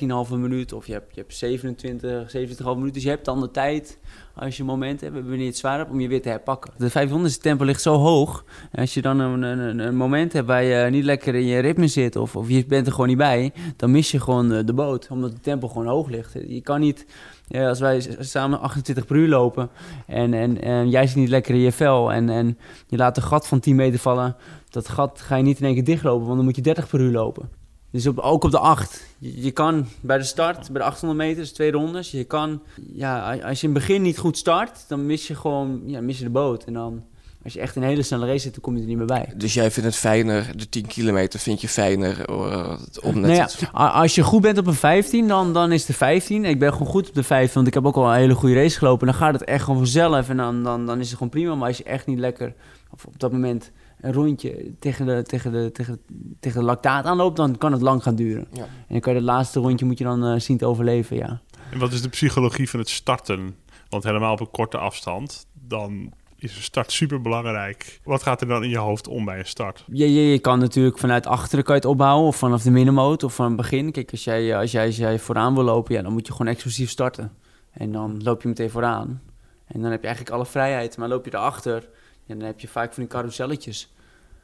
een 0.00 0.26
13,5 0.26 0.34
minuut 0.34 0.72
of 0.72 0.86
je 0.86 0.92
hebt, 0.92 1.14
je 1.14 1.20
hebt 1.20 1.34
27, 1.34 2.36
27,5 2.36 2.64
minuut. 2.64 2.94
Dus 2.94 3.02
je 3.02 3.08
hebt 3.08 3.24
dan 3.24 3.40
de 3.40 3.50
tijd, 3.50 3.98
als 4.34 4.56
je 4.56 4.62
een 4.62 4.68
moment 4.68 5.00
hebt, 5.00 5.14
wanneer 5.14 5.38
je 5.38 5.44
het 5.44 5.56
zwaar 5.56 5.78
hebt, 5.78 5.90
om 5.90 6.00
je 6.00 6.08
weer 6.08 6.22
te 6.22 6.28
herpakken. 6.28 6.72
De 6.78 6.90
500 6.90 7.42
tempo 7.42 7.64
ligt 7.64 7.82
zo 7.82 7.94
hoog. 7.94 8.44
En 8.70 8.80
als 8.80 8.94
je 8.94 9.02
dan 9.02 9.18
een, 9.18 9.42
een, 9.42 9.78
een 9.78 9.96
moment 9.96 10.32
hebt 10.32 10.46
waar 10.46 10.62
je 10.62 10.90
niet 10.90 11.04
lekker 11.04 11.34
in 11.34 11.46
je 11.46 11.58
ritme 11.58 11.86
zit 11.86 12.16
of, 12.16 12.36
of 12.36 12.48
je 12.48 12.66
bent 12.66 12.86
er 12.86 12.92
gewoon 12.92 13.08
niet 13.08 13.16
bij, 13.16 13.52
dan 13.76 13.90
mis 13.90 14.10
je 14.10 14.20
gewoon 14.20 14.48
de, 14.48 14.64
de 14.64 14.72
boot, 14.72 15.08
omdat 15.10 15.32
het 15.32 15.42
tempo 15.42 15.68
gewoon 15.68 15.86
hoog 15.86 16.08
ligt. 16.08 16.32
Je 16.46 16.60
kan 16.60 16.80
niet 16.80 17.06
ja, 17.48 17.68
als 17.68 17.80
wij 17.80 18.16
samen 18.18 18.60
28 18.60 19.06
per 19.06 19.16
uur 19.16 19.28
lopen 19.28 19.68
en, 20.06 20.34
en, 20.34 20.62
en 20.62 20.90
jij 20.90 21.06
zit 21.06 21.16
niet 21.16 21.28
lekker 21.28 21.54
in 21.54 21.60
je 21.60 21.72
vel 21.72 22.12
en, 22.12 22.28
en 22.28 22.58
je 22.86 22.96
laat 22.96 23.16
een 23.16 23.22
gat 23.22 23.46
van 23.46 23.60
10 23.60 23.76
meter 23.76 23.98
vallen, 23.98 24.36
dat 24.70 24.88
gat 24.88 25.20
ga 25.20 25.36
je 25.36 25.42
niet 25.42 25.58
in 25.58 25.64
één 25.64 25.74
keer 25.74 25.84
dichtlopen, 25.84 26.24
want 26.24 26.36
dan 26.36 26.44
moet 26.44 26.56
je 26.56 26.62
30 26.62 26.88
per 26.88 27.00
uur 27.00 27.12
lopen. 27.12 27.48
Dus 27.90 28.06
op, 28.06 28.18
ook 28.18 28.44
op 28.44 28.50
de 28.50 28.58
8. 28.58 29.06
Je, 29.18 29.50
kan 29.50 29.86
bij 30.00 30.18
de 30.18 30.24
start, 30.24 30.72
bij 30.72 30.80
de 30.80 30.86
800 30.86 31.20
meter, 31.20 31.42
dus 31.42 31.52
twee 31.52 31.70
rondes, 31.70 32.10
je 32.10 32.24
kan, 32.24 32.62
ja, 32.92 33.32
als 33.32 33.60
je 33.60 33.66
in 33.66 33.74
het 33.74 33.86
begin 33.86 34.02
niet 34.02 34.18
goed 34.18 34.36
start, 34.36 34.84
dan 34.88 35.06
mis 35.06 35.26
je 35.26 35.34
gewoon, 35.34 35.82
ja, 35.86 36.00
mis 36.00 36.18
je 36.18 36.24
de 36.24 36.30
boot. 36.30 36.64
En 36.64 36.72
dan, 36.72 37.04
als 37.46 37.54
je 37.54 37.60
echt 37.60 37.76
een 37.76 37.82
hele 37.82 38.02
snelle 38.02 38.26
race 38.26 38.38
zit, 38.38 38.52
dan 38.52 38.62
kom 38.62 38.74
je 38.74 38.80
er 38.80 38.86
niet 38.86 38.96
meer 38.96 39.06
bij. 39.06 39.32
Dus 39.36 39.54
jij 39.54 39.70
vindt 39.70 39.88
het 39.88 39.98
fijner, 39.98 40.56
de 40.56 40.68
10 40.68 40.86
kilometer 40.86 41.40
vind 41.40 41.60
je 41.60 41.68
fijner 41.68 42.30
uh, 42.30 42.78
om 43.02 43.20
net 43.20 43.30
nou 43.30 43.48
ja, 43.72 43.86
Als 43.88 44.14
je 44.14 44.22
goed 44.22 44.40
bent 44.40 44.58
op 44.58 44.66
een 44.66 44.74
15, 44.74 45.28
dan, 45.28 45.52
dan 45.52 45.72
is 45.72 45.84
de 45.84 45.92
15. 45.92 46.44
Ik 46.44 46.58
ben 46.58 46.72
gewoon 46.72 46.88
goed 46.88 47.08
op 47.08 47.14
de 47.14 47.22
15, 47.22 47.54
want 47.54 47.66
ik 47.66 47.74
heb 47.74 47.86
ook 47.86 47.96
al 47.96 48.08
een 48.08 48.18
hele 48.18 48.34
goede 48.34 48.54
race 48.54 48.78
gelopen. 48.78 49.06
Dan 49.06 49.16
gaat 49.16 49.32
het 49.32 49.44
echt 49.44 49.64
gewoon 49.64 49.78
vanzelf 49.78 50.28
en 50.28 50.36
dan, 50.36 50.62
dan, 50.62 50.86
dan 50.86 51.00
is 51.00 51.06
het 51.06 51.16
gewoon 51.16 51.32
prima. 51.32 51.54
Maar 51.54 51.68
als 51.68 51.78
je 51.78 51.84
echt 51.84 52.06
niet 52.06 52.18
lekker, 52.18 52.54
of 52.90 53.04
op 53.04 53.20
dat 53.20 53.32
moment 53.32 53.70
een 54.00 54.12
rondje 54.12 54.72
tegen 54.78 55.06
de, 55.06 55.22
tegen 55.22 55.52
de, 55.52 55.72
tegen, 55.72 56.00
tegen 56.40 56.60
de 56.60 56.66
lactaat 56.66 57.04
aanloopt, 57.04 57.36
dan 57.36 57.58
kan 57.58 57.72
het 57.72 57.82
lang 57.82 58.02
gaan 58.02 58.14
duren. 58.14 58.46
Ja. 58.52 58.62
En 58.62 58.68
dan 58.88 59.00
kan 59.00 59.12
je 59.12 59.18
het 59.18 59.28
laatste 59.28 59.60
rondje 59.60 59.86
moet 59.86 59.98
je 59.98 60.04
dan 60.04 60.24
uh, 60.24 60.38
zien 60.38 60.56
te 60.56 60.66
overleven, 60.66 61.16
ja. 61.16 61.40
En 61.70 61.78
wat 61.78 61.92
is 61.92 62.02
de 62.02 62.08
psychologie 62.08 62.70
van 62.70 62.80
het 62.80 62.88
starten? 62.88 63.54
Want 63.88 64.04
helemaal 64.04 64.32
op 64.32 64.40
een 64.40 64.50
korte 64.50 64.78
afstand, 64.78 65.46
dan 65.52 66.12
is 66.38 66.56
een 66.56 66.62
start 66.62 66.92
super 66.92 67.20
belangrijk. 67.20 68.00
Wat 68.04 68.22
gaat 68.22 68.40
er 68.40 68.46
dan 68.46 68.62
in 68.62 68.68
je 68.68 68.78
hoofd 68.78 69.08
om 69.08 69.24
bij 69.24 69.38
een 69.38 69.46
start? 69.46 69.84
Je, 69.92 70.12
je, 70.12 70.30
je 70.30 70.38
kan 70.38 70.58
natuurlijk 70.58 70.98
vanuit 70.98 71.26
achteren 71.26 71.64
kan 71.64 71.74
je 71.74 71.80
het 71.80 71.90
opbouwen, 71.90 72.26
of 72.26 72.36
vanaf 72.36 72.62
de 72.62 72.70
middenmoot, 72.70 73.22
of 73.22 73.34
van 73.34 73.46
het 73.46 73.56
begin. 73.56 73.92
Kijk, 73.92 74.10
als 74.10 74.24
jij, 74.24 74.56
als, 74.56 74.72
jij, 74.72 74.86
als 74.86 74.96
jij 74.96 75.18
vooraan 75.18 75.54
wil 75.54 75.64
lopen, 75.64 75.94
ja, 75.94 76.02
dan 76.02 76.12
moet 76.12 76.26
je 76.26 76.32
gewoon 76.32 76.52
explosief 76.52 76.90
starten. 76.90 77.32
En 77.72 77.92
dan 77.92 78.22
loop 78.22 78.42
je 78.42 78.48
meteen 78.48 78.70
vooraan. 78.70 79.22
En 79.66 79.80
dan 79.80 79.90
heb 79.90 80.00
je 80.00 80.06
eigenlijk 80.06 80.36
alle 80.36 80.46
vrijheid. 80.46 80.96
Maar 80.96 81.08
loop 81.08 81.24
je 81.24 81.34
erachter, 81.34 81.88
ja, 82.24 82.34
dan 82.34 82.46
heb 82.46 82.60
je 82.60 82.68
vaak 82.68 82.92
van 82.92 83.02
die 83.02 83.12
carouselletjes. 83.12 83.94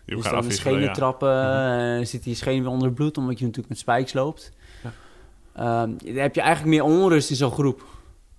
Die 0.05 0.17
dus 0.17 0.25
dan 0.25 0.43
de 0.43 0.53
schenen 0.53 0.81
ja. 0.81 0.93
trappen, 0.93 1.95
-hmm. 1.95 2.05
zit 2.05 2.23
die 2.23 2.35
schenen 2.35 2.63
weer 2.63 2.73
onder 2.73 2.87
het 2.87 2.95
bloed, 2.95 3.19
omdat 3.19 3.39
je 3.39 3.45
natuurlijk 3.45 3.69
met 3.69 3.79
spikes 3.79 4.13
loopt. 4.13 4.53
Ja. 4.83 5.83
Um, 5.83 5.97
dan 6.05 6.15
heb 6.15 6.35
je 6.35 6.41
eigenlijk 6.41 6.77
meer 6.77 6.85
onrust 6.85 7.31
in 7.31 7.37
zo'n 7.37 7.51
groep. 7.51 7.85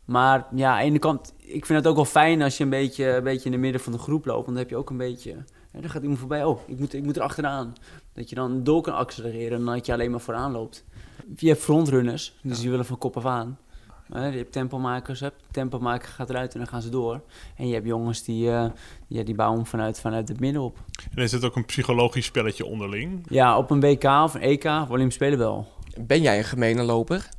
Maar 0.06 0.48
ja, 0.56 0.72
aan 0.72 0.80
de 0.80 0.84
ene 0.84 1.00
kant, 1.00 1.34
ik 1.38 1.66
vind 1.66 1.80
het 1.80 1.88
ook 1.88 1.96
wel 1.96 2.06
fijn 2.06 2.42
als 2.42 2.58
je 2.58 2.64
een 2.64 2.70
beetje, 2.70 3.16
een 3.16 3.24
beetje 3.24 3.46
in 3.46 3.52
de 3.52 3.58
midden 3.58 3.82
van 3.82 3.92
de 3.92 3.98
groep 3.98 4.26
loopt. 4.26 4.46
Want 4.46 4.48
dan 4.48 4.58
heb 4.58 4.70
je 4.70 4.76
ook 4.76 4.90
een 4.90 4.98
beetje, 4.98 5.30
ja, 5.72 5.82
dan 5.82 5.90
gaat 5.90 6.02
iemand 6.02 6.20
voorbij, 6.20 6.44
oh, 6.44 6.60
ik 6.68 6.80
moet, 6.80 6.94
ik 6.94 7.04
moet 7.04 7.16
er 7.16 7.22
achteraan. 7.22 7.74
Dat 8.14 8.30
je 8.30 8.36
dan 8.36 8.64
door 8.64 8.82
kan 8.82 8.94
accelereren 8.94 9.58
en 9.58 9.66
dat 9.66 9.86
je 9.86 9.94
alleen 9.94 10.12
maar 10.12 10.20
vooraan 10.20 10.52
loopt. 10.52 10.86
Je 11.36 11.48
hebt 11.48 11.62
frontrunners, 11.62 12.36
dus 12.42 12.60
die 12.60 12.70
willen 12.70 12.86
van 12.86 12.98
kop 12.98 13.18
af 13.18 13.26
aan. 13.26 13.58
je 14.08 14.20
hebt 14.20 14.52
tempomakers, 14.52 15.20
hebt. 15.20 15.44
tempomaker 15.52 16.08
gaat 16.08 16.30
eruit 16.30 16.54
en 16.54 16.60
dan 16.60 16.68
gaan 16.68 16.82
ze 16.82 16.90
door. 16.90 17.22
En 17.56 17.68
je 17.68 17.74
hebt 17.74 17.88
jongens 17.88 18.24
die, 18.24 18.48
uh, 18.48 18.66
ja, 19.08 19.24
die 19.24 19.36
bouwen 19.36 19.66
vanuit, 19.66 20.00
vanuit 20.00 20.28
het 20.28 20.40
midden 20.40 20.62
op. 20.62 20.78
En 21.16 21.24
is 21.24 21.32
het 21.32 21.46
ook 21.46 21.56
een 21.56 21.66
psychologisch 21.66 22.26
spelletje 22.26 22.66
onderling? 22.66 23.26
Ja, 23.30 23.58
op 23.58 23.72
een 23.72 23.80
WK 23.80 24.04
of 24.04 24.34
een 24.34 24.42
EK 24.42 24.64
of 24.64 24.90
Olympisch 24.90 25.16
Spelen 25.16 25.38
wel. 25.38 25.68
Ben 26.02 26.22
jij 26.22 26.38
een 26.38 26.44
gemene 26.44 26.84
loper? 26.84 27.30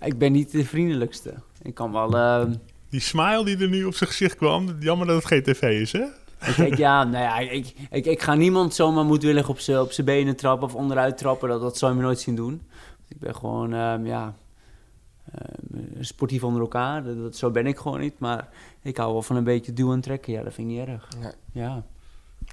Ik 0.00 0.18
ben 0.18 0.32
niet 0.32 0.50
de 0.50 0.64
vriendelijkste. 0.64 1.34
Ik 1.62 1.74
kan 1.74 1.92
wel... 1.92 2.14
Uh... 2.14 2.44
Die 2.88 3.00
smile 3.00 3.44
die 3.44 3.58
er 3.58 3.68
nu 3.68 3.84
op 3.84 3.94
zijn 3.94 4.10
gezicht 4.10 4.36
kwam, 4.36 4.76
jammer 4.80 5.06
dat 5.06 5.16
het 5.16 5.24
geen 5.24 5.42
tv 5.42 5.80
is, 5.80 5.92
hè? 5.92 6.04
Ik, 6.64 6.76
ja, 6.76 7.04
nou 7.04 7.24
ja, 7.24 7.38
ik, 7.38 7.74
ik, 7.90 8.06
ik 8.06 8.22
ga 8.22 8.34
niemand 8.34 8.74
zomaar 8.74 9.04
moedwillig 9.04 9.48
op 9.48 9.58
zijn 9.58 9.80
op 9.80 9.92
benen 10.04 10.36
trappen 10.36 10.68
of 10.68 10.74
onderuit 10.74 11.18
trappen. 11.18 11.48
Dat, 11.48 11.60
dat 11.60 11.78
zou 11.78 11.92
je 11.92 11.98
me 11.98 12.04
nooit 12.04 12.20
zien 12.20 12.36
doen. 12.36 12.62
Ik 13.08 13.18
ben 13.18 13.34
gewoon, 13.34 13.72
um, 13.72 14.06
ja, 14.06 14.34
um, 15.64 16.04
sportief 16.04 16.44
onder 16.44 16.60
elkaar. 16.60 17.04
Dat, 17.04 17.18
dat, 17.18 17.36
zo 17.36 17.50
ben 17.50 17.66
ik 17.66 17.78
gewoon 17.78 18.00
niet. 18.00 18.18
Maar 18.18 18.48
ik 18.82 18.96
hou 18.96 19.12
wel 19.12 19.22
van 19.22 19.36
een 19.36 19.44
beetje 19.44 19.72
duwen 19.72 19.94
en 19.94 20.00
trekken. 20.00 20.32
Ja, 20.32 20.42
dat 20.42 20.54
vind 20.54 20.70
ik 20.70 20.76
niet 20.76 20.86
erg. 20.86 21.08
Ja. 21.20 21.32
ja. 21.52 21.82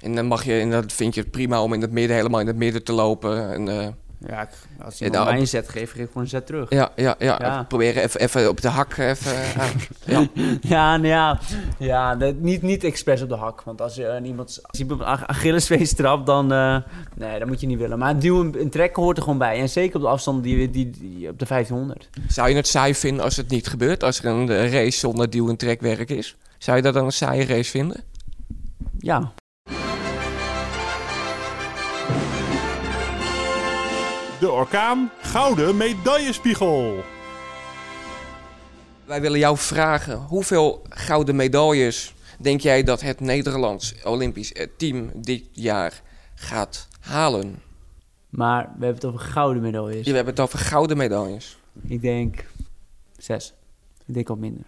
En 0.00 0.14
dan 0.14 0.26
mag 0.26 0.44
je, 0.44 0.52
en 0.52 0.70
dat 0.70 0.92
vind 0.92 1.14
je 1.14 1.20
het 1.20 1.30
prima 1.30 1.62
om 1.62 1.72
in 1.72 1.80
het 1.80 1.92
midden, 1.92 2.16
helemaal 2.16 2.40
in 2.40 2.46
het 2.46 2.56
midden 2.56 2.84
te 2.84 2.92
lopen. 2.92 3.52
En, 3.52 3.66
uh... 3.66 3.88
Ja, 4.18 4.48
als 4.82 4.98
je 4.98 5.10
mij 5.10 5.38
een 5.38 5.46
zet 5.46 5.68
geeft, 5.68 5.92
geef 5.92 6.02
ik 6.02 6.06
gewoon 6.06 6.22
een 6.22 6.28
zet 6.28 6.46
terug. 6.46 6.70
Ja, 6.70 6.90
ja, 6.96 7.14
ja. 7.18 7.38
ja. 7.40 7.62
Proberen 7.62 8.02
even, 8.02 8.20
even 8.20 8.48
op 8.48 8.60
de 8.60 8.68
hak. 8.68 8.96
Even, 8.96 9.32
ja, 10.06 10.26
ja, 10.60 10.96
nou 10.96 11.06
ja, 11.06 11.38
ja 11.78 12.16
dat, 12.16 12.34
niet, 12.34 12.62
niet 12.62 12.84
expres 12.84 13.22
op 13.22 13.28
de 13.28 13.34
hak. 13.34 13.62
Want 13.62 13.80
als 13.80 13.94
je 13.94 14.18
uh, 14.20 14.26
iemand 14.26 14.60
als 14.62 14.80
op 14.80 14.90
een 14.90 15.86
trapt, 15.96 16.26
dan, 16.26 16.52
uh, 16.52 16.76
nee, 17.14 17.38
dat 17.38 17.48
moet 17.48 17.60
je 17.60 17.66
niet 17.66 17.78
willen. 17.78 17.98
Maar 17.98 18.18
duwen 18.18 18.60
en 18.60 18.70
trekken 18.70 19.02
hoort 19.02 19.16
er 19.16 19.22
gewoon 19.22 19.38
bij. 19.38 19.60
En 19.60 19.68
zeker 19.68 19.96
op 19.96 20.02
de 20.02 20.08
afstand 20.08 20.42
die, 20.42 20.70
die, 20.70 20.90
die, 20.90 21.28
op 21.28 21.38
de 21.38 21.46
1500. 21.46 22.08
Zou 22.28 22.48
je 22.48 22.54
het 22.54 22.66
saai 22.66 22.94
vinden 22.94 23.24
als 23.24 23.36
het 23.36 23.48
niet 23.48 23.66
gebeurt? 23.66 24.02
Als 24.02 24.18
er 24.18 24.26
een 24.26 24.70
race 24.70 24.98
zonder 24.98 25.30
duw- 25.30 25.48
en 25.48 25.56
trekwerk 25.56 26.10
is? 26.10 26.36
Zou 26.58 26.76
je 26.76 26.82
dat 26.82 26.94
dan 26.94 27.04
een 27.04 27.12
saaie 27.12 27.46
race 27.46 27.70
vinden? 27.70 28.02
Ja, 28.98 29.32
de 34.40 34.50
orkaan 34.50 35.10
Gouden 35.20 35.76
Medaillespiegel. 35.76 37.04
Wij 39.04 39.20
willen 39.20 39.38
jou 39.38 39.56
vragen, 39.56 40.16
hoeveel 40.16 40.82
gouden 40.88 41.36
medailles 41.36 42.14
denk 42.38 42.60
jij 42.60 42.82
dat 42.82 43.00
het 43.00 43.20
Nederlands 43.20 43.94
Olympisch 44.04 44.52
team 44.76 45.10
dit 45.14 45.48
jaar 45.52 46.02
gaat 46.34 46.88
halen? 47.00 47.62
Maar 48.28 48.62
we 48.62 48.84
hebben 48.84 48.94
het 48.94 49.04
over 49.04 49.20
gouden 49.20 49.62
medailles. 49.62 50.04
Ja, 50.04 50.10
we 50.10 50.16
hebben 50.16 50.34
het 50.34 50.42
over 50.42 50.58
gouden 50.58 50.96
medailles. 50.96 51.58
Ik 51.86 52.00
denk 52.00 52.44
zes. 53.16 53.54
Ik 54.06 54.14
denk 54.14 54.28
al 54.28 54.36
minder. 54.36 54.64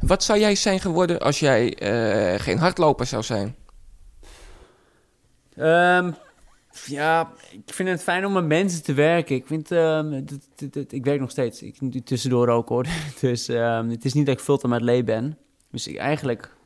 Wat 0.00 0.24
zou 0.24 0.38
jij 0.38 0.54
zijn 0.54 0.80
geworden 0.80 1.20
als 1.20 1.38
jij 1.38 1.82
uh, 2.34 2.40
geen 2.40 2.58
hardloper 2.58 3.06
zou 3.06 3.22
zijn? 3.22 3.56
Um, 5.56 6.16
ja, 6.84 7.32
ik 7.50 7.74
vind 7.74 7.88
het 7.88 8.02
fijn 8.02 8.26
om 8.26 8.32
met 8.32 8.46
mensen 8.46 8.82
te 8.82 8.94
werken. 8.94 9.36
Ik 9.36 9.46
vind, 9.46 9.70
um, 9.70 10.24
dat, 10.70 10.92
ik 10.92 11.04
werk 11.04 11.20
nog 11.20 11.30
steeds. 11.30 11.62
Ik 11.62 12.04
tussendoor 12.04 12.48
ook 12.48 12.68
hoor. 12.68 12.86
Dus 13.20 13.48
um, 13.48 13.88
het 13.88 14.04
is 14.04 14.12
niet 14.12 14.26
dat 14.26 14.34
ik 14.34 14.44
fulltime 14.44 14.74
met 14.74 14.82
lee 14.82 15.04
ben. 15.04 15.38
Dus 15.70 15.86
ik 15.86 15.96
eigenlijk, 15.96 16.56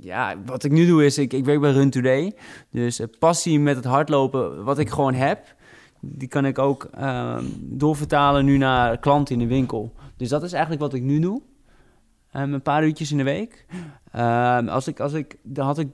ja, 0.00 0.36
wat 0.44 0.64
ik 0.64 0.72
nu 0.72 0.86
doe 0.86 1.04
is, 1.04 1.18
ik, 1.18 1.32
ik 1.32 1.44
werk 1.44 1.60
bij 1.60 1.72
Run 1.72 1.90
Today. 1.90 2.34
Dus 2.70 3.00
uh, 3.00 3.06
passie 3.18 3.60
met 3.60 3.76
het 3.76 3.84
hardlopen, 3.84 4.64
wat 4.64 4.78
ik 4.78 4.90
gewoon 4.90 5.14
heb, 5.14 5.54
die 6.00 6.28
kan 6.28 6.46
ik 6.46 6.58
ook 6.58 6.88
um, 7.00 7.52
doorvertalen 7.60 8.44
nu 8.44 8.56
naar 8.56 8.98
klanten 8.98 9.34
in 9.34 9.40
de 9.40 9.54
winkel. 9.54 9.92
Dus 10.16 10.28
dat 10.28 10.42
is 10.42 10.52
eigenlijk 10.52 10.82
wat 10.82 10.94
ik 10.94 11.02
nu 11.02 11.18
doe. 11.18 11.42
een 12.30 12.62
paar 12.62 12.84
uurtjes 12.84 13.10
in 13.10 13.16
de 13.16 13.22
week. 13.22 13.66
als 14.68 14.86
ik, 14.86 15.00
als 15.00 15.12
ik, 15.12 15.36
dan 15.42 15.66
had 15.66 15.78
ik 15.78 15.88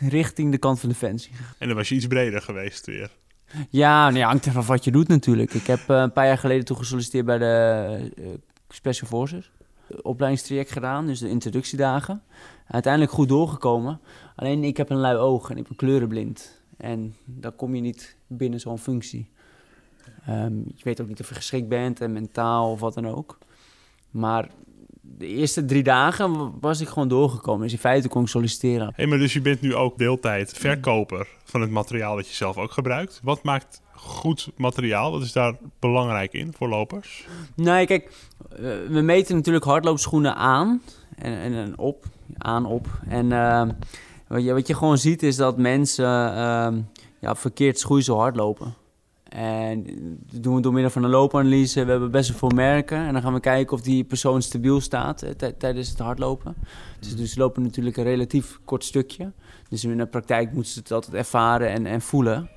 richting 0.00 0.50
de 0.50 0.58
kant 0.58 0.80
van 0.80 0.88
Defensie. 0.88 1.32
En 1.58 1.66
dan 1.66 1.76
was 1.76 1.88
je 1.88 1.94
iets 1.94 2.06
breder 2.06 2.42
geweest 2.42 2.86
weer. 2.86 3.10
Ja, 3.70 4.10
nee, 4.10 4.22
hangt 4.22 4.46
ervan 4.46 4.64
wat 4.64 4.84
je 4.84 4.90
doet 4.90 5.08
natuurlijk. 5.08 5.54
Ik 5.54 5.66
heb 5.66 5.80
uh, 5.88 6.00
een 6.00 6.12
paar 6.12 6.26
jaar 6.26 6.38
geleden 6.38 6.64
toen 6.64 6.76
gesolliciteerd 6.76 7.26
bij 7.26 7.38
de 7.38 8.12
uh, 8.18 8.26
Special 8.68 9.08
Forces. 9.08 9.50
Opleidingstraject 10.02 10.72
gedaan, 10.72 11.06
dus 11.06 11.18
de 11.18 11.28
introductiedagen. 11.28 12.22
Uiteindelijk 12.66 13.12
goed 13.12 13.28
doorgekomen. 13.28 14.00
Alleen 14.36 14.64
ik 14.64 14.76
heb 14.76 14.90
een 14.90 14.96
lui 14.96 15.16
oog 15.16 15.50
en 15.50 15.56
ik 15.56 15.68
ben 15.68 15.76
kleurenblind. 15.76 16.62
En 16.76 17.14
dan 17.24 17.56
kom 17.56 17.74
je 17.74 17.80
niet 17.80 18.16
binnen 18.26 18.60
zo'n 18.60 18.78
functie. 18.78 19.30
Um, 20.28 20.64
je 20.74 20.84
weet 20.84 21.00
ook 21.00 21.08
niet 21.08 21.20
of 21.20 21.28
je 21.28 21.34
geschikt 21.34 21.68
bent 21.68 22.00
en 22.00 22.12
mentaal 22.12 22.70
of 22.70 22.80
wat 22.80 22.94
dan 22.94 23.06
ook. 23.08 23.38
Maar 24.10 24.48
de 25.20 25.26
eerste 25.26 25.64
drie 25.64 25.82
dagen 25.82 26.52
was 26.60 26.80
ik 26.80 26.88
gewoon 26.88 27.08
doorgekomen. 27.08 27.62
Dus 27.62 27.72
in 27.72 27.78
feite 27.78 28.08
kon 28.08 28.22
ik 28.22 28.28
solliciteren. 28.28 28.92
Hey, 28.94 29.06
maar 29.06 29.18
dus 29.18 29.32
je 29.32 29.40
bent 29.40 29.60
nu 29.60 29.74
ook 29.74 29.98
deeltijd 29.98 30.52
verkoper 30.52 31.28
van 31.44 31.60
het 31.60 31.70
materiaal 31.70 32.16
dat 32.16 32.28
je 32.28 32.34
zelf 32.34 32.56
ook 32.56 32.70
gebruikt. 32.70 33.20
Wat 33.22 33.42
maakt 33.42 33.82
goed 33.92 34.50
materiaal? 34.56 35.10
Wat 35.12 35.22
is 35.22 35.32
daar 35.32 35.54
belangrijk 35.78 36.32
in 36.32 36.52
voor 36.56 36.68
lopers? 36.68 37.26
Nee, 37.54 37.86
kijk, 37.86 38.12
eh, 38.50 38.58
we 38.88 39.00
meten 39.00 39.36
natuurlijk 39.36 39.64
hardloopschoenen 39.64 40.36
aan 40.36 40.82
en, 41.16 41.54
en, 41.54 41.78
op, 41.78 42.04
aan 42.38 42.66
op. 42.66 42.86
En 43.08 43.30
uh, 43.30 43.68
wat, 44.26 44.44
je, 44.44 44.52
wat 44.52 44.66
je 44.66 44.74
gewoon 44.74 44.98
ziet 44.98 45.22
is 45.22 45.36
dat 45.36 45.58
mensen... 45.58 46.34
Uh, 46.34 46.68
ja, 47.20 47.34
verkeerd 47.34 47.78
schoeisel 47.78 48.18
hardlopen. 48.18 48.74
En 49.30 49.84
dat 50.32 50.42
doen 50.42 50.54
we 50.54 50.60
door 50.60 50.72
middel 50.72 50.90
van 50.90 51.04
een 51.04 51.10
loopanalyse. 51.10 51.84
We 51.84 51.90
hebben 51.90 52.10
best 52.10 52.28
wel 52.28 52.38
veel 52.38 52.48
merken. 52.56 52.98
En 53.06 53.12
dan 53.12 53.22
gaan 53.22 53.32
we 53.32 53.40
kijken 53.40 53.76
of 53.76 53.82
die 53.82 54.04
persoon 54.04 54.42
stabiel 54.42 54.80
staat 54.80 55.22
eh, 55.22 55.30
tij- 55.30 55.52
tijdens 55.52 55.88
het 55.88 55.98
hardlopen. 55.98 56.54
Dus, 57.00 57.16
dus 57.16 57.32
ze 57.32 57.38
lopen 57.38 57.62
natuurlijk 57.62 57.96
een 57.96 58.04
relatief 58.04 58.58
kort 58.64 58.84
stukje. 58.84 59.32
Dus 59.68 59.84
in 59.84 59.96
de 59.96 60.06
praktijk 60.06 60.52
moeten 60.52 60.72
ze 60.72 60.78
het 60.78 60.92
altijd 60.92 61.14
ervaren 61.14 61.68
en, 61.68 61.86
en 61.86 62.00
voelen. 62.00 62.48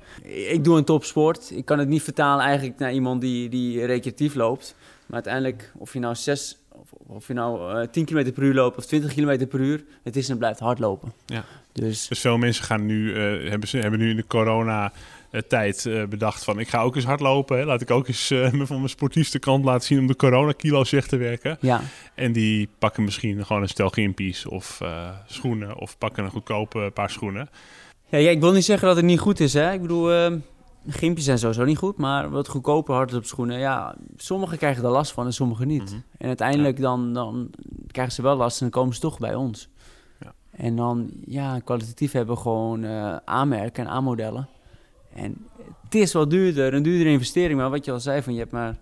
Ik 0.48 0.64
doe 0.64 0.76
een 0.78 0.84
topsport. 0.84 1.50
Ik 1.54 1.64
kan 1.64 1.78
het 1.78 1.88
niet 1.88 2.02
vertalen 2.02 2.44
eigenlijk 2.44 2.78
naar 2.78 2.92
iemand 2.92 3.20
die, 3.20 3.48
die 3.48 3.84
recreatief 3.86 4.34
loopt. 4.34 4.74
Maar 5.06 5.14
uiteindelijk, 5.14 5.72
of 5.78 5.92
je 5.92 5.98
nou, 5.98 6.14
zes, 6.14 6.58
of, 6.68 6.92
of 7.06 7.26
je 7.26 7.34
nou 7.34 7.80
eh, 7.80 7.88
10 7.88 8.04
km 8.04 8.32
per 8.32 8.42
uur 8.42 8.54
loopt 8.54 8.76
of 8.76 8.86
20 8.86 9.14
km 9.14 9.46
per 9.46 9.60
uur, 9.60 9.84
het 10.02 10.16
is 10.16 10.28
en 10.28 10.38
blijft 10.38 10.58
hardlopen. 10.60 11.12
Ja. 11.26 11.44
Dus 11.72 12.06
Dus 12.08 12.20
veel 12.20 12.38
mensen 12.38 12.64
gaan 12.64 12.86
nu, 12.86 13.14
eh, 13.14 13.50
hebben, 13.50 13.68
ze, 13.68 13.78
hebben 13.78 13.98
nu 14.00 14.10
in 14.10 14.16
de 14.16 14.26
corona-tijd 14.26 14.92
eh, 15.34 16.04
bedacht 16.08 16.44
van... 16.44 16.58
ik 16.58 16.68
ga 16.68 16.82
ook 16.82 16.96
eens 16.96 17.04
hardlopen. 17.04 17.58
Hè. 17.58 17.64
Laat 17.64 17.80
ik 17.80 17.90
ook 17.90 18.08
eens 18.08 18.30
eh, 18.30 18.48
van 18.70 18.76
mijn 18.76 18.88
sportiefste 18.88 19.38
kant 19.38 19.64
laten 19.64 19.86
zien... 19.86 19.98
om 19.98 20.06
de 20.06 20.16
coronakilo's 20.16 20.90
weg 20.90 21.06
te 21.06 21.16
werken. 21.16 21.56
ja, 21.60 21.80
En 22.14 22.32
die 22.32 22.68
pakken 22.78 23.04
misschien 23.04 23.46
gewoon 23.46 23.62
een 23.62 23.68
stel 23.68 23.88
gimpies 23.88 24.46
of 24.46 24.80
eh, 24.80 25.08
schoenen... 25.26 25.76
of 25.78 25.98
pakken 25.98 26.24
een 26.24 26.30
goedkope 26.30 26.90
paar 26.94 27.10
schoenen. 27.10 27.48
Ja, 28.08 28.18
ja, 28.18 28.30
ik 28.30 28.40
wil 28.40 28.52
niet 28.52 28.64
zeggen 28.64 28.86
dat 28.88 28.96
het 28.96 29.04
niet 29.04 29.18
goed 29.18 29.40
is. 29.40 29.52
Hè? 29.52 29.72
Ik 29.72 29.80
bedoel, 29.80 30.12
uh, 30.12 30.32
gimpjes 30.86 31.24
zijn 31.24 31.38
sowieso 31.38 31.64
niet 31.64 31.78
goed, 31.78 31.96
maar 31.96 32.30
wat 32.30 32.48
goedkope 32.48 32.92
hardloopschoenen, 32.92 33.58
ja, 33.58 33.96
sommigen 34.16 34.58
krijgen 34.58 34.84
er 34.84 34.90
last 34.90 35.12
van 35.12 35.26
en 35.26 35.32
sommigen 35.32 35.66
niet. 35.66 35.90
Mhm. 35.90 36.00
En 36.18 36.26
uiteindelijk 36.26 36.80
dan, 36.80 37.12
dan 37.12 37.50
krijgen 37.86 38.14
ze 38.14 38.22
wel 38.22 38.36
last 38.36 38.60
en 38.60 38.70
dan 38.70 38.80
komen 38.80 38.94
ze 38.94 39.00
toch 39.00 39.18
bij 39.18 39.34
ons. 39.34 39.68
Ja. 40.20 40.32
En 40.50 40.76
dan, 40.76 41.10
ja, 41.26 41.58
kwalitatief 41.58 42.12
hebben 42.12 42.34
we 42.34 42.40
gewoon 42.40 42.84
eh, 42.84 43.16
aanmerken 43.24 43.84
en 43.84 43.90
aanmodellen. 43.90 44.48
En 45.14 45.46
het 45.84 45.94
is 45.94 46.12
wel 46.12 46.28
duurder, 46.28 46.74
een 46.74 46.82
duurdere 46.82 47.10
investering, 47.10 47.58
maar 47.58 47.70
wat 47.70 47.84
je 47.84 47.92
al 47.92 48.00
zei, 48.00 48.22
van 48.22 48.32
je 48.32 48.38
hebt 48.38 48.52
maar, 48.52 48.76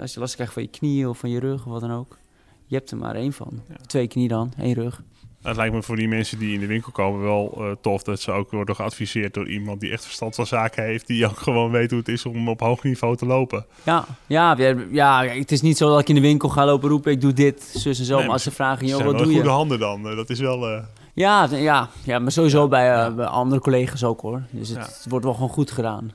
als 0.00 0.14
je 0.14 0.20
last 0.20 0.34
krijgt 0.34 0.52
van 0.52 0.62
je 0.62 0.68
knieën 0.68 1.08
of 1.08 1.18
van 1.18 1.30
je 1.30 1.40
rug 1.40 1.66
of 1.66 1.72
wat 1.72 1.80
dan 1.80 1.92
ook, 1.92 2.18
je 2.66 2.76
hebt 2.76 2.90
er 2.90 2.96
maar 2.96 3.14
één 3.14 3.32
van. 3.32 3.62
Ja. 3.68 3.74
Twee 3.86 4.06
knieën 4.08 4.28
dan, 4.28 4.52
één 4.58 4.74
rug. 4.74 5.02
Het 5.42 5.56
lijkt 5.56 5.74
me 5.74 5.82
voor 5.82 5.96
die 5.96 6.08
mensen 6.08 6.38
die 6.38 6.54
in 6.54 6.60
de 6.60 6.66
winkel 6.66 6.92
komen 6.92 7.20
wel 7.20 7.54
eh, 7.56 7.70
tof... 7.80 8.02
dat 8.02 8.20
ze 8.20 8.30
ook 8.30 8.50
worden 8.50 8.74
geadviseerd 8.74 9.34
door 9.34 9.48
iemand 9.48 9.80
die 9.80 9.90
echt 9.90 10.04
verstand 10.04 10.34
van 10.34 10.46
zaken 10.46 10.84
heeft... 10.84 11.06
die 11.06 11.26
ook 11.26 11.38
gewoon 11.38 11.70
weet 11.70 11.90
hoe 11.90 11.98
het 11.98 12.08
is 12.08 12.26
om 12.26 12.48
op 12.48 12.60
hoog 12.60 12.82
niveau 12.82 13.16
te 13.16 13.26
lopen. 13.26 13.66
Ja, 13.82 14.04
ja, 14.26 14.56
ja, 14.58 14.74
ja, 14.90 15.24
het 15.24 15.52
is 15.52 15.60
niet 15.60 15.76
zo 15.76 15.88
dat 15.88 16.00
ik 16.00 16.08
in 16.08 16.14
de 16.14 16.20
winkel 16.20 16.48
ga 16.48 16.66
lopen 16.66 16.88
roepen, 16.88 17.12
ik 17.12 17.20
doe 17.20 17.32
dit, 17.32 17.62
zus 17.62 17.98
en 17.98 18.04
zo. 18.04 18.14
Nee, 18.14 18.24
maar 18.24 18.32
als 18.32 18.42
ze 18.42 18.50
vragen, 18.50 18.86
joh, 18.86 19.02
wat 19.04 19.18
doe 19.18 19.26
in 19.26 19.32
goede 19.32 19.48
je? 19.48 19.54
handen 19.54 19.78
dan. 19.78 20.08
Eh, 20.08 20.16
dat 20.16 20.30
is 20.30 20.40
wel... 20.40 20.68
eh, 20.68 20.82
Ja, 21.14 21.48
ja, 21.50 21.88
ja, 22.04 22.18
maar 22.18 22.32
sowieso 22.32 22.62
Ja, 22.62 22.68
bij, 22.68 22.90
eh, 22.90 22.96
ja. 22.96 23.10
bij 23.10 23.26
andere 23.26 23.60
collega's 23.60 24.04
ook 24.04 24.20
hoor. 24.20 24.42
Dus 24.50 24.68
het, 24.68 25.06
wordt 25.08 25.24
wel 25.24 25.34
gewoon 25.34 25.48
goed 25.48 25.70
gedaan. 25.70 26.12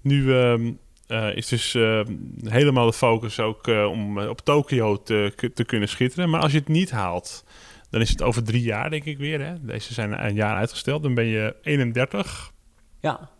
Nu 0.00 0.34
ehm, 0.34 0.72
eh, 1.06 1.36
is 1.36 1.48
dus 1.48 1.74
ehm, 1.74 2.16
helemaal 2.44 2.86
de 2.86 2.92
focus 2.92 3.40
ook 3.40 3.68
eh, 3.68 3.84
om 3.84 4.18
op 4.18 4.40
Tokio 4.40 5.02
te, 5.02 5.50
te 5.54 5.64
kunnen 5.64 5.88
schitteren. 5.88 6.30
Maar 6.30 6.40
als 6.40 6.52
je 6.52 6.58
het 6.58 6.68
niet 6.68 6.90
haalt, 6.90 7.44
dan 7.90 8.00
is 8.00 8.10
het 8.10 8.22
over 8.22 8.44
drie 8.44 8.62
jaar, 8.62 8.90
denk 8.90 9.04
ik 9.04 9.18
weer. 9.18 9.44
Hè? 9.44 9.64
Deze 9.64 9.94
zijn 9.94 10.24
een 10.24 10.34
jaar 10.34 10.56
uitgesteld. 10.56 11.02
Dan 11.02 11.14
ben 11.14 11.26
je 11.26 11.56
31. 11.62 12.52
Ja, 13.00 13.30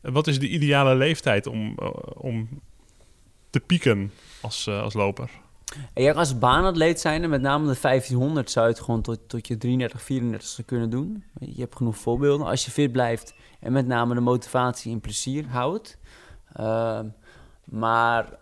Wat 0.00 0.26
is 0.26 0.38
de 0.38 0.48
ideale 0.48 0.94
leeftijd 0.94 1.46
om, 1.46 1.78
om 2.16 2.48
te 3.50 3.60
pieken 3.60 4.12
als, 4.40 4.68
als 4.68 4.94
loper? 4.94 5.30
En 5.94 6.02
jij 6.02 6.14
als 6.14 6.38
baanatleet 6.38 7.00
zijn, 7.00 7.22
en 7.22 7.30
met 7.30 7.40
name 7.40 7.72
de 7.72 7.80
1500, 7.80 8.50
zou 8.50 8.66
je 8.66 8.72
het 8.72 8.82
gewoon 8.82 9.02
tot, 9.02 9.28
tot 9.28 9.46
je 9.46 9.56
33, 9.56 10.02
34 10.02 10.64
kunnen 10.64 10.90
doen. 10.90 11.24
Je 11.40 11.60
hebt 11.60 11.76
genoeg 11.76 11.96
voorbeelden. 11.96 12.46
Als 12.46 12.64
je 12.64 12.70
fit 12.70 12.92
blijft 12.92 13.34
en 13.60 13.72
met 13.72 13.86
name 13.86 14.14
de 14.14 14.20
motivatie 14.20 14.92
en 14.92 15.00
plezier 15.00 15.46
houdt. 15.46 15.98
Ehm, 16.52 17.08
maar 17.64 18.38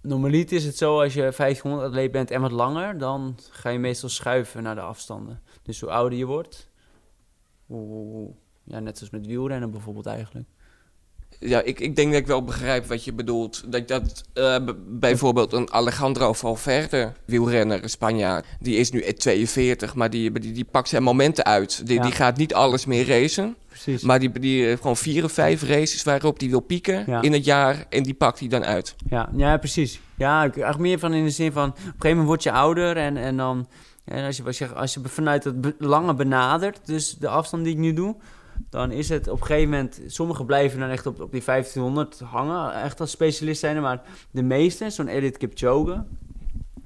normaliter 0.00 0.56
is 0.56 0.64
het 0.64 0.76
zo, 0.76 1.00
als 1.00 1.14
je 1.14 1.32
1500 1.36 1.88
atleet 1.88 2.12
bent 2.12 2.30
en 2.30 2.40
wat 2.40 2.52
langer, 2.52 2.98
dan 2.98 3.38
ga 3.50 3.68
je 3.68 3.78
meestal 3.78 4.08
schuiven 4.08 4.62
naar 4.62 4.74
de 4.74 4.80
afstanden. 4.80 5.40
Dus 5.62 5.80
hoe 5.80 5.90
ouder 5.90 6.18
je 6.18 6.26
wordt, 6.26 6.70
ja, 8.64 8.78
net 8.80 8.98
zoals 8.98 9.12
met 9.12 9.26
wielrennen 9.26 9.70
bijvoorbeeld 9.70 10.06
eigenlijk. 10.06 10.48
Ja, 11.40 11.62
ik, 11.62 11.80
ik 11.80 11.96
denk 11.96 12.10
dat 12.12 12.20
ik 12.20 12.26
wel 12.26 12.44
begrijp 12.44 12.86
wat 12.86 13.04
je 13.04 13.12
bedoelt. 13.12 13.62
Dat, 13.72 13.88
dat 13.88 14.24
eh, 14.32 14.56
bijvoorbeeld 14.88 15.52
een 15.52 15.72
Alejandro 15.72 16.32
Valverde, 16.32 17.12
wielrenner, 17.24 17.88
Spanjaard, 17.88 18.46
die 18.60 18.76
is 18.76 18.90
nu 18.90 19.12
42, 19.12 19.94
maar 19.94 20.10
die, 20.10 20.32
die, 20.32 20.52
die 20.52 20.64
pakt 20.64 20.88
zijn 20.88 21.02
momenten 21.02 21.44
uit. 21.44 21.86
Die, 21.86 21.96
Ja. 21.96 22.02
die 22.02 22.12
gaat 22.12 22.36
niet 22.36 22.54
alles 22.54 22.86
meer 22.86 23.06
racen, 23.08 23.56
Precies. 23.68 24.02
maar 24.02 24.18
die, 24.18 24.30
die 24.40 24.64
heeft 24.64 24.80
gewoon 24.80 24.96
vier 24.96 25.24
of 25.24 25.32
vijf 25.32 25.62
races 25.62 26.02
waarop 26.02 26.38
hij 26.40 26.48
wil 26.48 26.60
pieken 26.60 27.04
Ja. 27.06 27.22
in 27.22 27.32
het 27.32 27.44
jaar 27.44 27.84
en 27.88 28.02
die 28.02 28.14
pakt 28.14 28.38
hij 28.38 28.48
dan 28.48 28.64
uit. 28.64 28.94
Ja, 29.08 29.28
ja, 29.36 29.56
precies. 29.56 30.00
Ja, 30.16 30.44
ik 30.44 30.52
eigenlijk 30.54 30.78
meer 30.78 30.98
van 30.98 31.14
in 31.14 31.24
de 31.24 31.30
zin 31.30 31.52
van... 31.52 31.68
op 31.68 31.76
een 31.76 31.82
gegeven 31.82 32.08
moment 32.08 32.26
word 32.26 32.42
je 32.42 32.52
ouder 32.52 32.96
en, 32.96 33.16
en 33.16 33.36
dan... 33.36 33.68
En 34.04 34.24
als, 34.24 34.36
je, 34.36 34.42
als, 34.42 34.58
je, 34.58 34.68
als 34.68 34.94
je 34.94 35.00
vanuit 35.04 35.44
het 35.44 35.54
lange 35.78 36.14
benadert, 36.14 36.80
dus 36.84 37.14
de 37.18 37.28
afstand 37.28 37.64
die 37.64 37.72
ik 37.72 37.78
nu 37.78 37.92
doe... 37.92 38.16
dan 38.70 38.90
is 38.90 39.08
het 39.08 39.28
op 39.28 39.40
een 39.40 39.46
gegeven 39.46 39.70
moment... 39.70 40.00
sommigen 40.06 40.46
blijven 40.46 40.80
dan 40.80 40.88
echt 40.88 41.06
op, 41.06 41.20
op 41.20 41.32
die 41.32 41.44
1500 41.44 42.20
hangen, 42.20 42.82
echt 42.82 43.00
als 43.00 43.10
specialist 43.10 43.60
zijn. 43.60 43.82
Maar 43.82 44.02
de 44.30 44.42
meeste, 44.42 44.90
zo'n 44.90 45.08
Elite 45.08 45.38
Kipchoge 45.38 46.04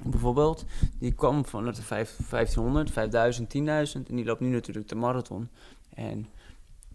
bijvoorbeeld... 0.02 0.64
die 0.98 1.14
kwam 1.14 1.44
van 1.44 1.64
de 1.64 1.82
vijf- 1.82 2.16
1500, 2.30 2.90
5000, 2.90 3.54
10.000... 3.54 3.62
en 4.08 4.16
die 4.16 4.24
loopt 4.24 4.40
nu 4.40 4.48
natuurlijk 4.48 4.88
de 4.88 4.94
marathon. 4.94 5.48
En 5.94 6.26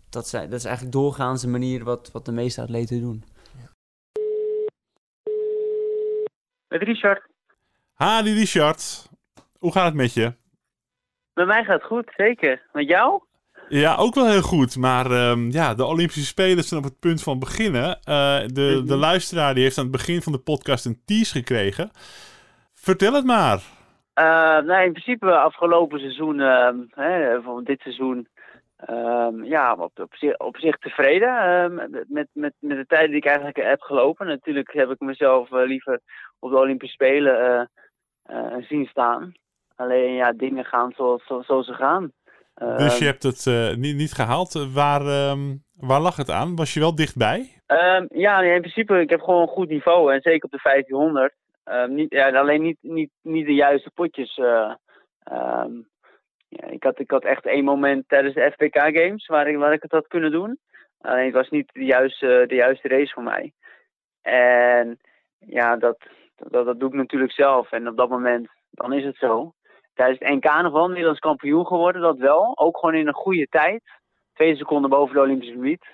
dat, 0.10 0.28
zijn, 0.28 0.50
dat 0.50 0.60
is 0.60 0.66
eigenlijk 0.66 0.96
doorgaans 0.96 1.42
de 1.42 1.48
manier 1.48 1.84
wat, 1.84 2.12
wat 2.12 2.26
de 2.26 2.32
meeste 2.32 2.62
atleten 2.62 3.02
doen. 3.02 3.24
Met 6.68 6.82
Richard. 6.82 7.28
Hadi 7.94 8.34
Richard, 8.34 9.10
hoe 9.60 9.72
gaat 9.72 9.86
het 9.86 9.94
met 9.94 10.14
je? 10.14 10.34
Met 11.34 11.48
mij 11.48 11.64
gaat 11.64 11.80
het 11.82 11.88
goed, 11.88 12.14
zeker. 12.18 12.62
Met 12.72 12.88
jou? 12.88 13.24
Ja, 13.70 13.96
ook 13.96 14.16
wel 14.16 14.28
heel 14.30 14.42
goed. 14.42 14.78
Maar 14.78 15.12
ehm, 15.12 15.52
ja, 15.52 15.74
de 15.74 15.86
Olympische 15.86 16.26
Spelen 16.26 16.64
zijn 16.64 16.80
op 16.80 16.86
het 16.86 17.00
punt 17.00 17.24
van 17.24 17.40
beginnen. 17.40 18.00
Eh, 18.04 18.40
de, 18.48 18.76
Mhm. 18.78 18.86
de 18.88 18.96
luisteraar 18.96 19.54
die 19.54 19.64
heeft 19.64 19.78
aan 19.78 19.84
het 19.84 19.92
begin 19.92 20.22
van 20.22 20.32
de 20.32 20.40
podcast 20.40 20.86
een 20.86 21.02
tease 21.06 21.32
gekregen. 21.38 21.90
Vertel 22.74 23.14
het 23.14 23.26
maar. 23.26 23.62
Eh, 24.14 24.24
nou, 24.66 24.84
in 24.84 24.92
principe 24.92 25.36
afgelopen 25.36 26.00
seizoen, 26.00 26.40
ehm, 26.40 26.76
hè, 26.90 27.42
van 27.42 27.64
dit 27.64 27.80
seizoen, 27.82 28.28
ehm, 28.78 29.44
ja, 29.44 29.74
op, 29.74 30.00
op, 30.00 30.16
zich, 30.16 30.38
op 30.38 30.58
zich 30.58 30.78
tevreden 30.78 31.74
met, 31.74 32.06
met, 32.08 32.28
met, 32.34 32.54
de 32.60 32.86
tijden 32.88 33.10
die 33.10 33.18
ik 33.18 33.26
eigenlijk 33.26 33.58
heb 33.58 33.82
gelopen. 33.82 34.28
Natuurlijk 34.28 34.74
heb 34.74 34.90
ik 34.90 35.00
mezelf 35.00 35.52
eh, 35.52 35.66
liever 35.66 36.00
op 36.40 36.50
de 36.50 36.58
Olympische 36.58 36.94
Spelen 36.96 37.70
zien 38.70 38.86
staan. 38.86 39.32
Alleen 39.76 40.14
ja, 40.14 40.32
dingen 40.32 40.66
gaan 40.66 40.92
zoals, 40.96 41.24
zoals 41.26 41.66
ze 41.66 41.74
gaan. 41.74 42.12
Dus 42.54 42.94
je 42.98 43.04
Ehm, 43.04 43.04
hebt 43.06 43.24
het 43.24 43.48
eh, 43.48 43.74
niet, 43.76 43.96
niet 43.96 44.14
gehaald. 44.14 44.56
Eh, 44.56 44.74
Waar, 44.74 45.02
ehm, 45.02 45.56
waar 45.76 46.02
lag 46.02 46.16
het 46.16 46.30
aan? 46.30 46.56
Was 46.56 46.74
je 46.74 46.80
wel 46.80 46.96
dichtbij? 46.96 47.62
Ehm, 47.66 48.06
ja, 48.10 48.40
nee, 48.42 48.54
in 48.54 48.62
principe, 48.62 49.00
ik 49.00 49.10
heb 49.10 49.22
gewoon 49.22 49.42
een 49.42 49.48
goed 49.48 49.70
niveau. 49.70 50.14
En 50.14 50.22
zeker 50.22 50.44
op 50.44 50.52
de 50.52 50.60
1500. 50.64 51.34
Ehm, 51.64 51.94
niet, 51.94 52.12
ja, 52.14 52.30
alleen 52.40 52.62
niet, 52.62 52.78
niet, 52.82 53.10
niet 53.22 53.46
de 53.46 53.54
juiste 53.54 53.92
potjes. 53.94 54.38
eh, 54.38 54.74
ja, 56.48 56.66
ik, 56.70 56.84
had, 56.84 57.00
ik 57.00 57.12
had 57.12 57.24
echt 57.24 57.46
één 57.46 57.64
moment 57.64 58.04
tijdens 58.08 58.36
de 58.36 58.52
FPK 58.52 58.76
Games 58.80 59.26
waar 59.28 59.48
ik, 59.48 59.58
waar 59.58 59.74
ik 59.74 59.82
het 59.82 59.92
had 59.92 60.08
kunnen 60.08 60.32
doen. 60.32 60.60
Alleen 61.02 61.26
het 61.26 61.34
was 61.34 61.50
niet 61.50 61.70
de 61.74 61.86
juiste, 61.86 62.44
de 62.48 62.56
juiste 62.56 62.88
race 62.88 63.14
voor 63.14 63.24
mij. 63.24 63.52
En 64.22 65.00
ja, 65.40 65.76
dat, 65.76 65.98
dat, 66.36 66.66
dat 66.66 66.80
doe 66.80 66.90
ik 66.90 66.96
natuurlijk 66.96 67.32
zelf. 67.32 67.72
En 67.72 67.88
op 67.88 67.98
dat 67.98 68.10
moment, 68.10 68.48
dan 68.70 68.94
is 68.94 69.04
het 69.06 69.16
zo. 69.18 69.54
Tijdens 69.94 70.20
het 70.20 70.30
NK 70.30 70.62
nog 70.62 70.74
wel 70.74 70.88
Nederlands 70.88 71.20
kampioen 71.20 71.66
geworden, 71.66 72.02
dat 72.02 72.18
wel. 72.18 72.52
Ook 72.58 72.78
gewoon 72.78 72.96
in 72.96 73.08
een 73.08 73.14
goede 73.14 73.48
tijd. 73.50 73.84
Twee 74.34 74.56
seconden 74.56 74.90
boven 74.90 75.16
de 75.16 75.22
Olympische 75.22 75.54
gebied. 75.54 75.86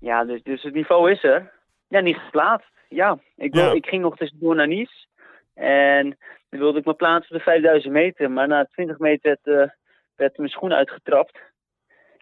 Ja, 0.00 0.24
dus, 0.24 0.42
dus 0.42 0.62
het 0.62 0.74
niveau 0.74 1.10
is 1.10 1.22
er. 1.24 1.52
Ja, 1.88 2.00
niet 2.00 2.16
geplaatst. 2.16 2.70
Ja, 2.88 3.18
ik, 3.36 3.54
wil, 3.54 3.64
Ja. 3.64 3.72
ik 3.72 3.86
ging 3.86 4.02
nog 4.02 4.16
tussendoor 4.16 4.54
naar 4.54 4.68
Nice. 4.68 5.06
En 5.54 6.16
dan 6.50 6.60
wilde 6.60 6.78
ik 6.78 6.84
me 6.84 6.94
plaatsen 6.94 7.32
op 7.32 7.36
de 7.38 7.42
5000 7.50 7.92
meter. 7.92 8.30
Maar 8.30 8.48
na 8.48 8.64
20 8.64 8.98
meter 8.98 9.38
werd, 9.42 9.70
eh, 9.70 9.74
werd 10.16 10.36
mijn 10.36 10.50
schoen 10.50 10.72
uitgetrapt. 10.72 11.38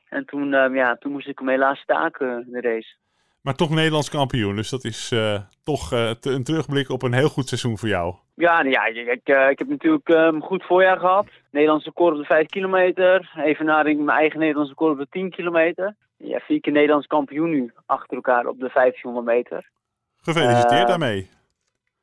En 0.08 0.24
toen, 0.24 0.54
eh, 0.54 0.74
ja, 0.74 0.96
toen 0.96 1.12
moest 1.12 1.28
ik 1.28 1.38
hem 1.38 1.48
helaas 1.48 1.78
staken, 1.78 2.46
de 2.50 2.60
race. 2.60 2.96
Maar 3.42 3.55
toch 3.55 3.70
Nederlands 3.70 4.11
kampioen. 4.11 4.57
Dus 4.57 4.70
dat 4.70 4.85
is 4.85 5.11
eh, 5.12 5.40
toch 5.64 5.92
eh, 5.92 6.11
te- 6.11 6.31
een 6.31 6.44
terugblik 6.44 6.88
op 6.90 7.03
een 7.03 7.12
heel 7.12 7.29
goed 7.29 7.48
seizoen 7.48 7.79
voor 7.79 7.88
jou. 7.88 8.14
Ja, 8.35 8.57
nou 8.62 8.70
ja 8.70 8.85
ik, 8.87 8.96
ik, 9.07 9.29
eh, 9.29 9.50
ik 9.50 9.59
heb 9.59 9.68
natuurlijk 9.68 10.09
een 10.09 10.40
goed 10.40 10.64
voorjaar 10.64 10.98
gehad. 10.98 11.26
Nederlands 11.50 11.85
record 11.85 12.12
op 12.14 12.20
de 12.20 12.26
5 12.26 12.46
kilometer. 12.46 13.33
Even 13.37 13.64
naar 13.66 13.85
mijn 13.85 14.09
eigen 14.09 14.38
Nederlands 14.38 14.70
record 14.70 14.92
op 14.92 14.98
de 14.98 15.07
10 15.11 15.31
kilometer. 15.31 15.94
Ja, 16.16 16.38
vier 16.38 16.61
keer 16.61 16.72
Nederlands 16.72 17.07
kampioen 17.07 17.50
nu 17.50 17.72
achter 17.87 18.14
elkaar 18.16 18.46
op 18.46 18.59
de 18.61 18.70
1500 18.74 19.26
meter. 19.26 19.70
Gefeliciteerd 20.22 20.88
daarmee. 20.88 21.31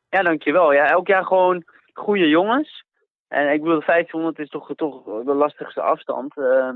Ja, 0.10 0.22
dankjewel. 0.22 0.74
Ja, 0.74 0.90
elk 0.90 1.08
jaar 1.08 1.26
gewoon 1.26 1.64
goede 1.94 2.28
jongens. 2.28 2.84
En 3.28 3.52
ik 3.54 3.62
bedoel, 3.62 3.80
de 3.80 3.86
1500 3.86 4.40
is 4.40 4.50
toch, 4.50 4.72
toch 4.76 5.04
de 5.04 5.34
lastigste 5.34 5.82
afstand. 5.82 6.38
Ehm, 6.38 6.76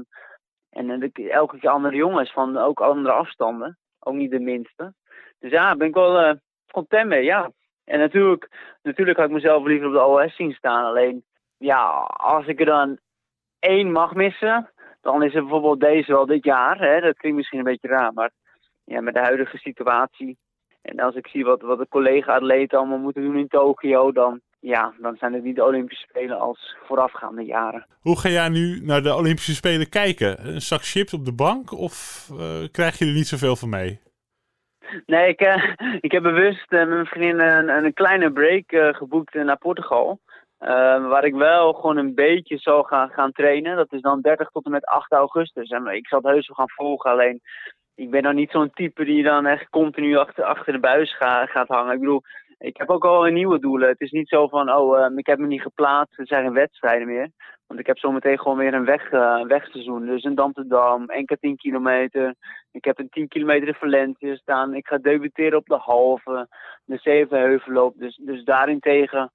En 0.69 1.12
elke 1.30 1.58
keer 1.60 1.69
andere 1.69 1.95
jongens 1.95 2.32
van 2.34 2.58
ook 2.58 2.80
andere 2.82 3.13
afstanden. 3.13 3.78
Ook 4.03 4.13
niet 4.13 4.31
de 4.31 4.39
minste. 4.39 4.93
Dus 5.39 5.51
ja, 5.51 5.75
ben 5.75 5.87
ik 5.87 5.93
wel 5.93 6.19
eh, 6.19 6.35
content 6.71 7.07
mee, 7.07 7.23
ja. 7.23 7.51
En 7.83 7.99
natuurlijk, 7.99 8.49
natuurlijk 8.81 9.17
had 9.17 9.27
ik 9.27 9.33
mezelf 9.33 9.65
liever 9.65 9.87
op 9.87 9.93
de 9.93 10.05
OS 10.05 10.35
zien 10.35 10.53
staan. 10.53 10.85
Alleen, 10.85 11.23
ja, 11.57 11.83
als 12.07 12.45
ik 12.45 12.59
er 12.59 12.65
dan 12.65 12.99
één 13.59 13.91
mag 13.91 14.13
missen, 14.13 14.71
dan 15.01 15.23
is 15.23 15.33
het 15.33 15.41
bijvoorbeeld 15.41 15.79
deze 15.79 16.11
wel 16.11 16.25
dit 16.25 16.43
jaar. 16.43 16.79
Hè? 16.79 16.99
Dat 16.99 17.17
klinkt 17.17 17.37
misschien 17.37 17.59
een 17.59 17.65
beetje 17.65 17.87
raar, 17.87 18.13
maar 18.13 18.31
ja, 18.83 19.01
met 19.01 19.13
de 19.13 19.19
huidige 19.19 19.57
situatie. 19.57 20.37
En 20.81 20.99
als 20.99 21.15
ik 21.15 21.27
zie 21.27 21.45
wat, 21.45 21.61
wat 21.61 21.77
de 21.77 21.87
collega-atleten 21.87 22.77
allemaal 22.77 22.97
moeten 22.97 23.21
doen 23.21 23.37
in 23.37 23.47
Tokio, 23.47 24.11
dan, 24.11 24.41
ja, 24.62 24.93
dan 24.97 25.15
zijn 25.15 25.34
het 25.34 25.43
niet 25.43 25.56
de 25.56 25.65
Olympische 25.65 26.08
Spelen 26.10 26.39
als 26.39 26.76
voorafgaande 26.84 27.43
jaren. 27.43 27.86
Hoe 28.02 28.19
ga 28.19 28.30
jij 28.30 28.50
nu 28.50 28.80
naar 28.84 29.02
de 29.02 29.15
Olympische 29.15 29.56
Spelen 29.56 29.89
kijken? 29.89 30.47
Een 30.47 30.62
zak 30.62 30.82
chips 30.82 31.13
op 31.13 31.26
de 31.26 31.34
bank 31.34 31.71
of 31.71 32.28
eh, 32.39 32.67
krijg 32.71 32.97
je 32.97 33.06
er 33.06 33.13
niet 33.13 33.28
zoveel 33.28 33.56
van 33.56 33.69
mee? 33.69 34.00
Nee, 35.06 35.28
ik, 35.28 35.39
eh, 35.39 35.74
ik 36.08 36.12
heb 36.12 36.24
bewust 36.24 36.71
eh, 36.71 36.80
met 36.80 36.89
mijn 36.89 37.06
vriendin 37.06 37.39
een, 37.39 37.69
een 37.69 37.93
kleine 37.93 38.32
break 38.32 38.95
geboekt 38.95 39.34
naar 39.34 39.58
Portugal. 39.58 40.19
Waar 40.58 41.26
ik 41.26 41.34
wel 41.34 41.74
gewoon 41.74 41.97
een 41.97 42.15
beetje 42.15 42.58
zal 42.58 42.84
gaan, 42.84 43.10
gaan 43.10 43.32
trainen. 43.32 43.76
Dat 43.76 43.93
is 43.93 44.02
dan 44.02 44.21
30 44.21 44.50
tot 44.50 44.65
en 44.65 44.71
met 44.71 44.86
8 44.86 45.12
augustus. 45.12 45.69
En 45.69 45.88
ik 45.88 46.08
zal 46.08 46.19
het 46.21 46.32
heus 46.32 46.47
wel 46.47 46.56
gaan 46.56 46.69
volgen. 46.69 47.12
Alleen, 47.12 47.41
ik 47.95 48.10
ben 48.10 48.24
dan 48.24 48.36
niet 48.36 48.52
zo'n 48.52 48.71
type 48.74 49.06
die 49.06 49.24
dan 49.24 49.45
echt 49.45 49.69
continu 49.69 50.17
achter, 50.17 50.43
achter 50.43 50.74
de 50.74 50.80
buis 50.80 51.17
ga, 51.17 51.45
gaat 51.45 51.67
hangen. 51.67 51.93
Ik 51.93 52.00
bedoel, 52.00 52.21
ik 52.62 52.78
heb 52.78 52.89
ook 52.89 53.06
al 53.06 53.24
nieuwe 53.24 53.60
doelen. 53.60 53.89
Het 53.89 54.02
is 54.02 54.12
niet 54.12 54.28
zo 54.28 54.47
van, 54.47 54.74
oh, 54.74 55.00
eh, 55.00 55.17
ik 55.17 55.26
heb 55.26 55.39
me 55.39 55.47
niet 55.47 55.62
geplaatst. 55.62 56.19
Er 56.19 56.28
zijn 56.28 56.43
geen 56.43 56.54
wedstrijden 56.54 57.08
meer. 57.08 57.30
Want 57.67 57.80
ik 57.80 57.88
heb 57.88 57.97
zometeen 57.97 58.39
gewoon 58.39 58.58
weer 58.58 58.74
een 58.74 58.86
weg, 58.86 59.12
eh, 59.12 59.43
wegseizoen. 59.43 60.06
Dus 60.06 60.24
een 60.24 60.38
Amsterdam, 60.38 61.04
NK 61.08 61.38
10 61.39 61.56
kilometer. 61.56 62.36
Ik 62.71 62.84
heb 62.86 63.00
een 63.00 63.10
10 63.10 63.28
kilometer 63.28 63.67
in 63.67 63.74
Valencia 63.74 64.36
staan. 64.36 64.76
Ik 64.76 64.88
ga 64.88 64.97
debuteren 64.97 65.58
op 65.58 65.65
de 65.65 65.78
halve, 65.78 66.47
de 66.86 66.97
Zevenheuvelloop. 66.97 67.93
Dus, 67.97 68.19
dus 68.21 68.43
daarentegen 68.43 69.32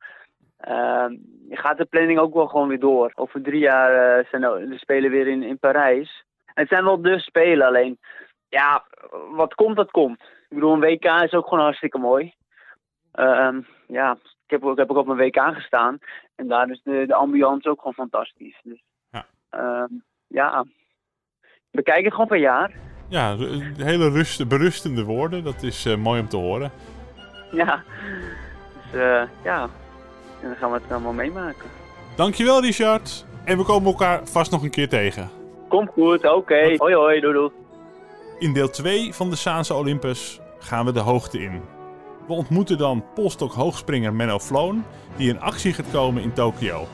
ehm, 0.56 1.14
gaat 1.50 1.78
de 1.78 1.84
planning 1.84 2.18
ook 2.18 2.34
wel 2.34 2.46
gewoon 2.46 2.68
weer 2.68 2.80
door. 2.80 3.12
Over 3.14 3.42
drie 3.42 3.60
jaar 3.60 4.18
eh, 4.18 4.26
zijn 4.30 4.42
de, 4.42 4.78
Spelen 4.78 5.10
weer 5.10 5.26
in, 5.26 5.42
in 5.42 5.58
Parijs. 5.58 6.24
Het 6.44 6.68
zijn 6.68 6.84
wel 6.84 7.02
de 7.02 7.18
Spelen, 7.18 7.66
alleen 7.66 7.98
ja, 8.48 8.84
wat 9.30 9.54
komt, 9.54 9.76
dat 9.76 9.90
komt. 9.90 10.20
Ik 10.22 10.54
bedoel, 10.54 10.72
een 10.72 10.80
WK 10.80 11.04
is 11.04 11.32
ook 11.32 11.48
gewoon 11.48 11.64
hartstikke 11.64 11.98
mooi. 11.98 12.34
Ehm, 13.16 13.60
ja, 13.86 14.12
ik 14.46 14.50
heb, 14.50 14.62
ik 14.64 14.76
heb 14.76 14.90
ook 14.90 14.96
op 14.96 15.08
een 15.08 15.16
WK 15.16 15.40
gestaan. 15.54 15.98
En 16.34 16.48
daar 16.48 16.70
is 16.70 16.80
de, 16.84 17.04
de 17.06 17.14
ambiance 17.14 17.68
ook 17.70 17.78
gewoon 17.78 17.94
fantastisch. 17.94 18.60
Dus, 18.62 18.82
Ja. 19.10 19.26
ehm, 19.50 19.92
ja, 20.26 20.64
we 21.70 21.82
kijken 21.82 22.10
gewoon 22.10 22.26
per 22.26 22.38
jaar. 22.38 22.72
Ja, 23.08 23.32
ru- 23.34 23.72
hele 23.76 24.10
rust, 24.10 24.48
berustende 24.48 25.04
woorden. 25.04 25.44
Dat 25.44 25.62
is 25.62 25.86
eh, 25.86 25.96
mooi 25.96 26.20
om 26.20 26.28
te 26.28 26.36
horen. 26.36 26.70
Ja, 27.52 27.82
dus 28.92 29.00
eh, 29.00 29.22
ja, 29.44 29.62
en 30.42 30.48
dan 30.48 30.56
gaan 30.56 30.70
we 30.72 30.78
het 30.82 30.92
allemaal 30.92 31.12
meemaken. 31.12 31.68
Dankjewel, 32.16 32.60
Richard. 32.60 33.26
En 33.44 33.56
we 33.58 33.64
komen 33.64 33.86
elkaar 33.90 34.26
vast 34.26 34.50
nog 34.50 34.62
een 34.62 34.70
keer 34.70 34.88
tegen. 34.88 35.30
Komt 35.68 35.88
goed, 35.90 36.24
oké. 36.32 36.74
Hoi 36.76 36.94
hoi, 36.94 37.20
doei 37.20 37.32
doei. 37.34 37.50
In 38.38 38.52
deel 38.52 38.70
2 38.70 39.14
van 39.14 39.30
de 39.30 39.36
Saanse 39.36 39.74
Olympus 39.74 40.40
gaan 40.58 40.84
we 40.84 40.92
de 40.92 41.00
hoogte 41.00 41.38
in. 41.38 41.62
We 42.26 42.32
ontmoeten 42.32 42.78
dan 42.78 43.04
polstok 43.14 43.52
hoogspringer 43.52 44.14
Menno 44.14 44.38
Floon, 44.38 44.84
die 45.16 45.28
in 45.28 45.40
actie 45.40 45.72
gaat 45.72 45.90
komen 45.90 46.22
in 46.22 46.32
Tokio. 46.32 46.86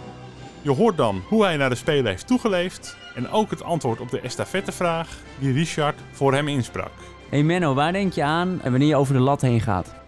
Je 0.63 0.71
hoort 0.71 0.97
dan 0.97 1.23
hoe 1.29 1.45
hij 1.45 1.57
naar 1.57 1.71
de 1.71 1.75
Spelen 1.75 2.07
heeft 2.07 2.27
toegeleefd 2.27 2.97
en 3.15 3.31
ook 3.31 3.51
het 3.51 3.63
antwoord 3.63 4.01
op 4.01 4.11
de 4.11 4.21
estafettevraag 4.21 5.09
die 5.39 5.53
Richard 5.53 5.99
voor 6.11 6.35
hem 6.35 6.49
insprak. 6.49 6.93
Hey 7.29 7.43
Menno, 7.43 7.75
waar 7.75 7.93
denk 7.93 8.13
je 8.13 8.23
aan 8.23 8.61
wanneer 8.63 8.89
je 8.89 8.97
over 8.97 9.15
de 9.15 9.21
lat 9.21 9.41
heen 9.41 9.61
gaat? 9.61 10.02